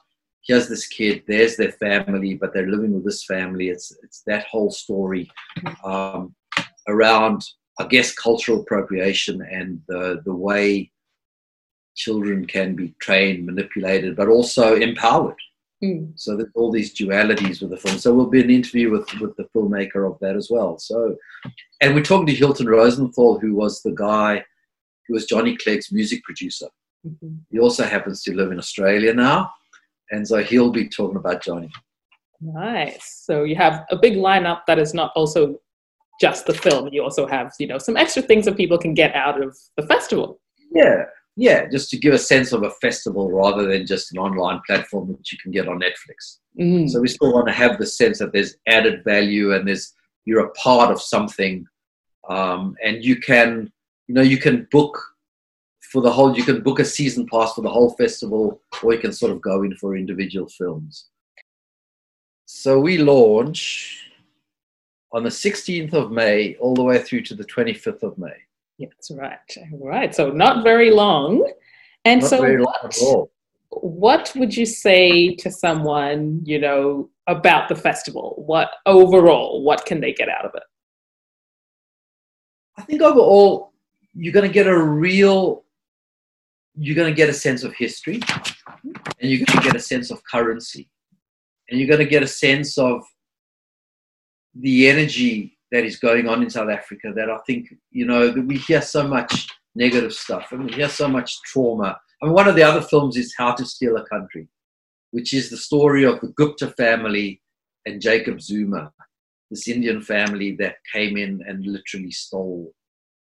here's 0.46 0.68
this 0.68 0.86
kid, 0.86 1.22
there's 1.28 1.56
their 1.56 1.72
family, 1.72 2.34
but 2.34 2.52
they're 2.52 2.70
living 2.70 2.94
with 2.94 3.04
this 3.04 3.24
family. 3.24 3.68
It's 3.68 3.96
it's 4.02 4.22
that 4.26 4.46
whole 4.46 4.70
story 4.70 5.30
um, 5.84 6.34
around, 6.88 7.44
I 7.78 7.86
guess, 7.86 8.12
cultural 8.14 8.62
appropriation 8.62 9.42
and 9.42 9.80
the 9.88 10.22
the 10.24 10.34
way 10.34 10.90
children 11.94 12.46
can 12.46 12.74
be 12.76 12.94
trained, 13.00 13.44
manipulated, 13.44 14.16
but 14.16 14.28
also 14.28 14.76
empowered. 14.76 15.36
Mm. 15.82 16.12
So 16.16 16.36
there's 16.36 16.50
all 16.54 16.72
these 16.72 16.94
dualities 16.94 17.60
with 17.60 17.70
the 17.70 17.76
film. 17.76 17.98
So 17.98 18.12
we'll 18.12 18.26
be 18.26 18.42
an 18.42 18.50
interview 18.50 18.90
with 18.90 19.08
with 19.20 19.36
the 19.36 19.48
filmmaker 19.54 20.10
of 20.10 20.18
that 20.20 20.36
as 20.36 20.48
well. 20.50 20.78
So, 20.78 21.16
and 21.80 21.94
we're 21.94 22.02
talking 22.02 22.26
to 22.26 22.34
Hilton 22.34 22.68
Rosenthal, 22.68 23.38
who 23.38 23.54
was 23.54 23.82
the 23.82 23.92
guy 23.92 24.44
who 25.06 25.14
was 25.14 25.26
Johnny 25.26 25.56
Clegg's 25.56 25.92
music 25.92 26.22
producer. 26.24 26.66
Mm-hmm. 27.06 27.36
He 27.50 27.58
also 27.60 27.84
happens 27.84 28.22
to 28.24 28.34
live 28.34 28.50
in 28.50 28.58
Australia 28.58 29.14
now 29.14 29.52
and 30.10 30.26
so 30.26 30.42
he'll 30.42 30.70
be 30.70 30.88
talking 30.88 31.16
about 31.16 31.42
Johnny. 31.42 31.70
Nice. 32.40 33.22
So 33.24 33.44
you 33.44 33.56
have 33.56 33.84
a 33.90 33.96
big 33.96 34.14
lineup 34.14 34.60
that 34.66 34.78
is 34.78 34.94
not 34.94 35.12
also 35.14 35.60
just 36.20 36.46
the 36.46 36.54
film. 36.54 36.88
You 36.92 37.02
also 37.02 37.26
have, 37.26 37.52
you 37.58 37.66
know, 37.66 37.78
some 37.78 37.96
extra 37.96 38.22
things 38.22 38.44
that 38.44 38.56
people 38.56 38.78
can 38.78 38.94
get 38.94 39.14
out 39.14 39.42
of 39.42 39.56
the 39.76 39.82
festival. 39.82 40.40
Yeah, 40.72 41.04
yeah, 41.40 41.66
just 41.68 41.88
to 41.90 41.96
give 41.96 42.14
a 42.14 42.18
sense 42.18 42.50
of 42.50 42.64
a 42.64 42.70
festival 42.82 43.30
rather 43.30 43.64
than 43.64 43.86
just 43.86 44.10
an 44.10 44.18
online 44.18 44.60
platform 44.66 45.06
that 45.12 45.30
you 45.30 45.38
can 45.38 45.52
get 45.52 45.68
on 45.68 45.78
Netflix. 45.78 46.38
Mm. 46.58 46.90
So 46.90 47.00
we 47.00 47.06
still 47.06 47.32
want 47.32 47.46
to 47.46 47.52
have 47.52 47.78
the 47.78 47.86
sense 47.86 48.18
that 48.18 48.32
there's 48.32 48.56
added 48.66 49.04
value 49.04 49.54
and 49.54 49.66
there's 49.66 49.94
you're 50.24 50.46
a 50.46 50.50
part 50.54 50.90
of 50.90 51.00
something, 51.00 51.64
um, 52.28 52.74
and 52.84 53.04
you 53.04 53.20
can, 53.20 53.72
you 54.08 54.16
know, 54.16 54.20
you 54.20 54.38
can 54.38 54.66
book 54.72 55.00
for 55.92 56.02
the 56.02 56.10
whole, 56.10 56.36
you 56.36 56.42
can 56.42 56.60
book 56.60 56.80
a 56.80 56.84
season 56.84 57.24
pass 57.28 57.54
for 57.54 57.62
the 57.62 57.70
whole 57.70 57.90
festival, 57.90 58.60
or 58.82 58.94
you 58.94 58.98
can 58.98 59.12
sort 59.12 59.30
of 59.30 59.40
go 59.40 59.62
in 59.62 59.76
for 59.76 59.96
individual 59.96 60.48
films. 60.48 61.06
So 62.46 62.80
we 62.80 62.98
launch 62.98 64.10
on 65.12 65.22
the 65.22 65.30
16th 65.30 65.94
of 65.94 66.10
May 66.10 66.56
all 66.56 66.74
the 66.74 66.82
way 66.82 66.98
through 66.98 67.22
to 67.22 67.36
the 67.36 67.44
25th 67.44 68.02
of 68.02 68.18
May. 68.18 68.36
Yeah, 68.78 68.88
that's 68.90 69.10
right. 69.10 69.38
Right. 69.72 70.14
So 70.14 70.30
not 70.30 70.62
very 70.64 70.90
long. 70.90 71.50
And 72.04 72.20
not 72.20 72.30
so 72.30 72.56
what, 72.58 72.98
what 73.70 74.32
would 74.36 74.56
you 74.56 74.64
say 74.64 75.34
to 75.36 75.50
someone, 75.50 76.40
you 76.44 76.60
know, 76.60 77.10
about 77.26 77.68
the 77.68 77.74
festival? 77.74 78.42
What 78.46 78.70
overall, 78.86 79.62
what 79.62 79.84
can 79.84 80.00
they 80.00 80.12
get 80.12 80.28
out 80.28 80.44
of 80.44 80.52
it? 80.54 80.62
I 82.76 82.82
think 82.82 83.02
overall, 83.02 83.72
you're 84.14 84.32
going 84.32 84.46
to 84.46 84.52
get 84.52 84.66
a 84.66 84.78
real 84.78 85.64
you're 86.80 86.94
going 86.94 87.10
to 87.10 87.16
get 87.16 87.28
a 87.28 87.34
sense 87.34 87.64
of 87.64 87.74
history 87.74 88.20
and 88.84 89.30
you're 89.30 89.44
going 89.44 89.58
to 89.58 89.64
get 89.64 89.74
a 89.74 89.80
sense 89.80 90.12
of 90.12 90.22
currency 90.22 90.88
and 91.68 91.80
you're 91.80 91.88
going 91.88 91.98
to 91.98 92.06
get 92.06 92.22
a 92.22 92.28
sense 92.28 92.78
of 92.78 93.02
the 94.54 94.88
energy 94.88 95.57
that 95.72 95.84
is 95.84 95.98
going 95.98 96.28
on 96.28 96.42
in 96.42 96.50
South 96.50 96.70
Africa 96.70 97.12
that 97.14 97.30
I 97.30 97.38
think, 97.46 97.74
you 97.90 98.06
know, 98.06 98.30
that 98.30 98.46
we 98.46 98.56
hear 98.56 98.82
so 98.82 99.06
much 99.06 99.48
negative 99.74 100.12
stuff 100.12 100.52
and 100.52 100.64
we 100.64 100.72
hear 100.72 100.88
so 100.88 101.08
much 101.08 101.40
trauma. 101.42 101.98
I 102.22 102.26
mean, 102.26 102.34
one 102.34 102.48
of 102.48 102.56
the 102.56 102.62
other 102.62 102.80
films 102.80 103.16
is 103.16 103.34
How 103.36 103.54
to 103.54 103.64
Steal 103.64 103.96
a 103.96 104.06
Country, 104.06 104.48
which 105.10 105.32
is 105.32 105.50
the 105.50 105.56
story 105.56 106.04
of 106.04 106.20
the 106.20 106.28
Gupta 106.28 106.68
family 106.68 107.40
and 107.86 108.00
Jacob 108.00 108.40
Zuma, 108.40 108.92
this 109.50 109.68
Indian 109.68 110.00
family 110.00 110.56
that 110.56 110.76
came 110.92 111.16
in 111.16 111.42
and 111.46 111.66
literally 111.66 112.10
stole 112.10 112.72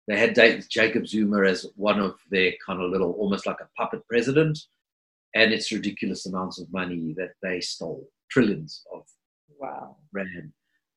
they 0.09 0.19
had 0.19 0.35
Jacob 0.71 1.07
Zuma 1.07 1.43
as 1.43 1.67
one 1.77 2.01
of 2.01 2.19
their 2.31 2.53
kind 2.67 2.81
of 2.81 2.91
little, 2.91 3.13
almost 3.13 3.47
like 3.47 3.61
a 3.61 3.69
puppet 3.77 4.01
president, 4.09 4.59
and 5.35 5.53
it's 5.53 5.71
ridiculous 5.71 6.25
amounts 6.25 6.59
of 6.59 6.73
money 6.73 7.15
that 7.19 7.33
they 7.43 7.61
stole, 7.61 8.09
trillions 8.31 8.83
of 8.93 9.03
wow 9.61 9.97
rand. 10.13 10.53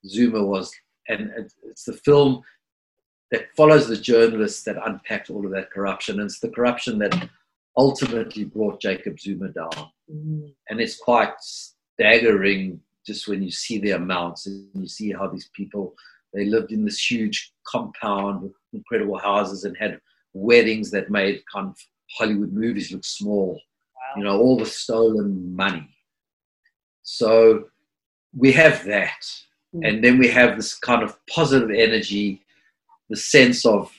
Zuma 0.07 0.41
was, 0.41 0.71
and 1.07 1.31
it's 1.63 1.83
the 1.83 1.93
film 1.93 2.41
that 3.31 3.47
follows 3.55 3.87
the 3.87 3.97
journalists 3.97 4.63
that 4.63 4.75
unpacked 4.85 5.29
all 5.29 5.45
of 5.45 5.51
that 5.51 5.71
corruption, 5.71 6.19
and 6.19 6.25
it's 6.25 6.39
the 6.39 6.49
corruption 6.49 6.99
that 6.99 7.29
ultimately 7.77 8.43
brought 8.43 8.81
Jacob 8.81 9.19
Zuma 9.19 9.49
down, 9.49 9.89
mm. 10.13 10.53
and 10.69 10.81
it's 10.81 10.97
quite 10.97 11.33
staggering 11.39 12.79
just 13.05 13.27
when 13.27 13.41
you 13.41 13.51
see 13.51 13.79
the 13.79 13.91
amounts 13.91 14.45
and 14.45 14.67
you 14.73 14.87
see 14.87 15.11
how 15.11 15.27
these 15.27 15.49
people 15.55 15.95
they 16.33 16.45
lived 16.45 16.71
in 16.71 16.85
this 16.85 17.09
huge 17.11 17.53
compound 17.67 18.43
with 18.43 18.53
incredible 18.73 19.17
houses 19.17 19.65
and 19.65 19.75
had 19.77 19.99
weddings 20.33 20.91
that 20.91 21.09
made 21.09 21.43
kind 21.51 21.67
of 21.67 21.77
Hollywood 22.17 22.53
movies 22.53 22.91
look 22.91 23.03
small. 23.03 23.53
Wow. 23.53 24.17
You 24.17 24.23
know, 24.23 24.39
all 24.39 24.57
the 24.57 24.65
stolen 24.65 25.55
money. 25.55 25.89
So 27.03 27.65
we 28.35 28.51
have 28.53 28.85
that. 28.85 29.25
Mm. 29.75 29.87
And 29.87 30.03
then 30.03 30.17
we 30.17 30.27
have 30.29 30.55
this 30.55 30.73
kind 30.73 31.03
of 31.03 31.17
positive 31.27 31.71
energy, 31.71 32.41
the 33.09 33.15
sense 33.15 33.65
of 33.65 33.91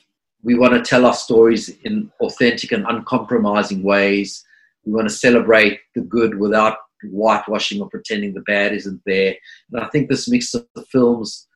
we 0.43 0.55
want 0.55 0.75
to 0.75 0.83
tell 0.83 1.07
our 1.07 1.15
stories 1.15 1.69
in 1.85 2.11
authentic 2.21 2.73
and 2.73 2.85
uncompromising 2.89 3.83
ways. 3.83 4.45
We 4.85 4.93
want 4.93 5.09
to 5.09 5.15
celebrate 5.15 5.81
the 5.95 6.03
good 6.03 6.39
without 6.39 6.79
whitewashing 7.05 7.81
or 7.81 7.89
pretending 7.89 8.35
the 8.35 8.41
bad 8.41 8.73
isn't 8.73 9.01
there. 9.07 9.37
And 9.73 9.83
I 9.83 9.89
think 9.89 10.09
this 10.09 10.29
mix 10.29 10.53
of 10.55 10.67
the 10.75 10.85
films 10.87 11.47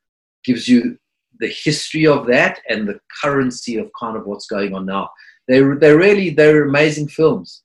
gives 0.45 0.69
you 0.69 0.99
the 1.41 1.49
history 1.49 2.07
of 2.07 2.27
that 2.27 2.61
and 2.69 2.89
the 2.89 3.01
currency 3.23 3.77
of 3.77 3.91
kind 3.99 4.17
of 4.17 4.27
what's 4.27 4.47
going 4.47 4.75
on 4.75 4.87
now. 4.87 5.11
They're, 5.49 5.77
they're 5.77 5.99
really, 5.99 6.31
they're 6.31 6.65
amazing 6.65 7.09
films. 7.09 7.63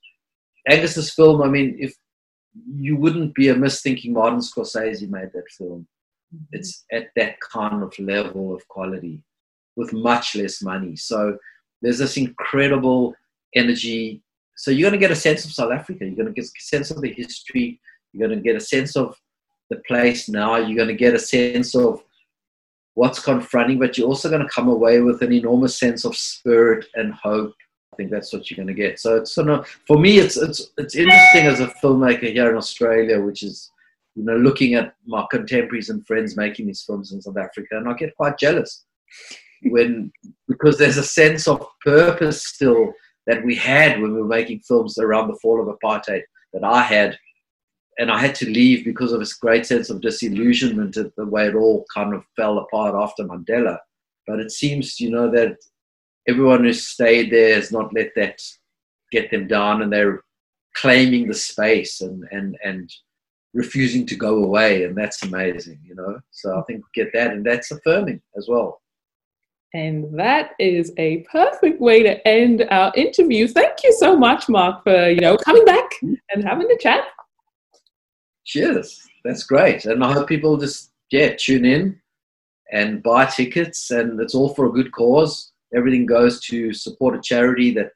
Angus's 0.68 1.12
film, 1.12 1.42
I 1.42 1.48
mean, 1.48 1.78
if 1.80 1.96
you 2.76 2.98
wouldn't 2.98 3.34
be 3.34 3.48
amiss 3.48 3.82
thinking 3.82 4.14
Martin 4.14 4.40
Scorsese 4.40 5.10
made 5.10 5.32
that 5.34 5.50
film. 5.58 5.88
Mm-hmm. 6.34 6.44
It's 6.52 6.86
at 6.92 7.10
that 7.16 7.36
kind 7.42 7.84
of 7.84 7.98
level 8.00 8.56
of 8.56 8.68
quality 8.68 9.22
with 9.76 9.94
much 9.94 10.36
less 10.36 10.62
money. 10.62 10.96
So 10.96 11.38
there's 11.82 12.00
this 12.00 12.18
incredible 12.18 13.16
energy. 13.56 14.22
So 14.56 14.72
you're 14.72 14.90
going 14.90 15.00
to 15.00 15.06
get 15.06 15.12
a 15.12 15.16
sense 15.16 15.46
of 15.46 15.52
South 15.52 15.72
Africa. 15.72 16.06
You're 16.06 16.16
going 16.16 16.28
to 16.28 16.34
get 16.34 16.46
a 16.46 16.60
sense 16.60 16.92
of 16.92 17.02
the 17.02 17.14
history. 17.14 17.80
You're 18.14 18.28
going 18.28 18.38
to 18.38 18.44
get 18.44 18.56
a 18.56 18.62
sense 18.62 18.96
of 18.96 19.18
the 19.70 19.78
place 19.88 20.30
now. 20.30 20.58
You're 20.58 20.76
going 20.76 20.88
to 20.90 20.94
get 20.94 21.14
a 21.14 21.20
sense 21.20 21.76
of 21.76 22.04
what's 22.94 23.24
confronting, 23.24 23.80
but 23.80 23.98
you're 23.98 24.08
also 24.08 24.30
going 24.30 24.42
to 24.42 24.54
come 24.54 24.68
away 24.68 25.00
with 25.00 25.22
an 25.22 25.32
enormous 25.32 25.80
sense 25.80 26.06
of 26.06 26.16
spirit 26.16 26.86
and 26.96 27.14
hope. 27.14 27.54
I 27.94 27.98
think 27.98 28.12
that's 28.12 28.32
what 28.32 28.50
you're 28.50 28.58
going 28.58 28.68
to 28.68 28.74
get. 28.74 29.00
So 29.00 29.18
it's 29.18 29.34
sort 29.34 29.50
of, 29.50 29.68
for 29.88 29.98
me, 29.98 30.20
it's 30.20 30.38
it's 30.38 30.72
it's 30.78 30.96
interesting 30.96 31.48
as 31.48 31.60
a 31.60 31.68
filmmaker 31.84 32.32
here 32.32 32.50
in 32.50 32.56
Australia, 32.56 33.20
which 33.20 33.44
is 33.44 33.70
you 34.16 34.24
know 34.24 34.38
looking 34.38 34.74
at 34.74 34.94
my 35.06 35.26
contemporaries 35.32 35.90
and 35.90 36.06
friends 36.06 36.38
making 36.38 36.68
these 36.68 36.84
films 36.84 37.12
in 37.12 37.22
South 37.22 37.38
Africa, 37.38 37.78
and 37.78 37.90
I 37.90 37.94
get 37.94 38.16
quite 38.16 38.38
jealous 38.38 38.86
when 39.64 40.12
because 40.48 40.78
there's 40.78 40.98
a 40.98 41.04
sense 41.04 41.48
of 41.48 41.66
purpose 41.86 42.48
still 42.48 42.94
that 43.28 43.46
we 43.46 43.56
had 43.56 44.02
when 44.02 44.14
we 44.14 44.22
were 44.22 44.28
making 44.28 44.60
films 44.62 44.98
around 44.98 45.28
the 45.28 45.38
fall 45.42 45.62
of 45.62 45.76
apartheid 45.76 46.24
that 46.54 46.64
I 46.64 46.82
had 46.82 47.18
and 47.98 48.12
I 48.12 48.18
had 48.18 48.36
to 48.36 48.50
leave 48.50 48.84
because 48.84 49.12
of 49.12 49.20
this 49.20 49.34
great 49.34 49.66
sense 49.66 49.90
of 49.90 50.02
disillusionment 50.02 50.98
at 50.98 51.16
the 51.16 51.26
way 51.26 51.48
it 51.48 51.56
all 51.56 51.86
kind 51.94 52.14
of 52.14 52.24
fell 52.36 52.58
apart 52.58 52.96
after 52.96 53.24
Mandela. 53.24 53.78
But 54.26 54.40
it 54.40 54.52
seems, 54.52 55.00
you 55.00 55.12
know, 55.12 55.30
that 55.32 55.58
everyone 56.28 56.64
who 56.64 56.74
stayed 56.74 57.32
there 57.32 57.56
has 57.56 57.72
not 57.72 57.94
let 57.94 58.10
that 58.16 58.42
get 59.12 59.30
them 59.30 59.48
down, 59.48 59.82
and 59.82 59.92
they're 59.92 60.24
claiming 60.76 61.28
the 61.28 61.34
space 61.34 62.02
and 62.02 62.24
and 62.32 62.58
and 62.64 62.90
refusing 63.54 64.06
to 64.08 64.16
go 64.16 64.44
away, 64.44 64.84
and 64.84 64.96
that's 64.96 65.24
amazing, 65.24 65.80
you 65.86 65.96
know. 65.96 66.20
So 66.32 66.58
I 66.58 66.62
think 66.64 66.84
get 66.94 67.12
that, 67.14 67.32
and 67.32 67.46
that's 67.46 67.72
affirming 67.72 68.22
as 68.38 68.48
well. 68.50 68.82
And 69.74 70.20
that 70.20 70.52
is 70.60 70.92
a 70.98 71.26
perfect 71.32 71.80
way 71.80 72.04
to 72.04 72.28
end 72.28 72.68
our 72.72 72.92
interview. 72.96 73.48
Thank 73.48 73.84
you 73.84 73.94
so 73.94 74.18
much, 74.18 74.50
Marc, 74.50 74.84
for 74.84 75.10
you 75.10 75.22
know 75.22 75.38
coming 75.38 75.66
back 75.66 75.90
and 76.02 76.44
having 76.44 76.68
the 76.68 76.78
chat. 76.80 77.06
Cheers. 78.46 79.08
That's 79.24 79.44
great. 79.44 79.86
And 79.86 80.04
I 80.04 80.12
hope 80.12 80.28
people 80.28 80.58
just 80.58 80.92
yeah, 81.12 81.36
tune 81.38 81.66
in 81.66 82.00
and 82.72 83.04
buy 83.04 83.26
tickets 83.26 83.92
and 83.92 84.20
it's 84.20 84.34
all 84.34 84.54
for 84.54 84.66
a 84.66 84.72
good 84.72 84.92
cause. 84.92 85.52
Everything 85.76 86.06
goes 86.06 86.40
to 86.48 86.74
support 86.74 87.16
a 87.16 87.22
charity 87.22 87.72
that 87.76 87.92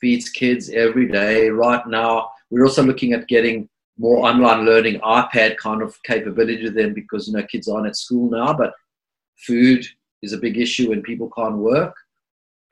feeds 0.00 0.28
kids 0.28 0.70
every 0.70 1.08
day. 1.08 1.50
Right 1.50 1.86
now, 1.86 2.30
we're 2.50 2.64
also 2.64 2.82
looking 2.82 3.12
at 3.12 3.28
getting 3.28 3.68
more 4.00 4.26
online 4.26 4.64
learning 4.64 4.98
iPad 5.00 5.58
kind 5.58 5.82
of 5.82 6.02
capability 6.04 6.62
to 6.62 6.70
them 6.70 6.94
because 6.94 7.28
you 7.28 7.34
know 7.34 7.42
kids 7.42 7.68
aren't 7.68 7.86
at 7.86 7.96
school 7.96 8.30
now, 8.30 8.54
but 8.54 8.72
food 9.36 9.84
is 10.22 10.32
a 10.32 10.38
big 10.38 10.56
issue 10.56 10.92
and 10.92 11.02
people 11.04 11.30
can't 11.36 11.58
work. 11.58 11.94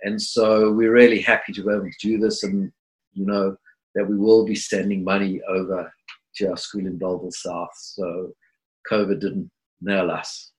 And 0.02 0.20
so 0.20 0.72
we're 0.72 0.92
really 0.92 1.20
happy 1.20 1.52
to 1.52 1.62
be 1.62 1.70
able 1.70 1.84
to 1.84 2.08
do 2.08 2.18
this 2.18 2.44
and 2.44 2.72
you 3.12 3.26
know 3.26 3.56
that 3.94 4.06
we 4.06 4.16
will 4.16 4.46
be 4.46 4.54
sending 4.54 5.04
money 5.04 5.42
over 5.48 5.92
to 6.36 6.48
our 6.48 6.56
school 6.56 6.86
in 6.86 6.96
Bellville 6.96 7.30
South. 7.30 7.74
So 7.74 8.32
COVID 8.90 9.20
didn't 9.20 9.50
nail 9.82 10.10
us. 10.10 10.52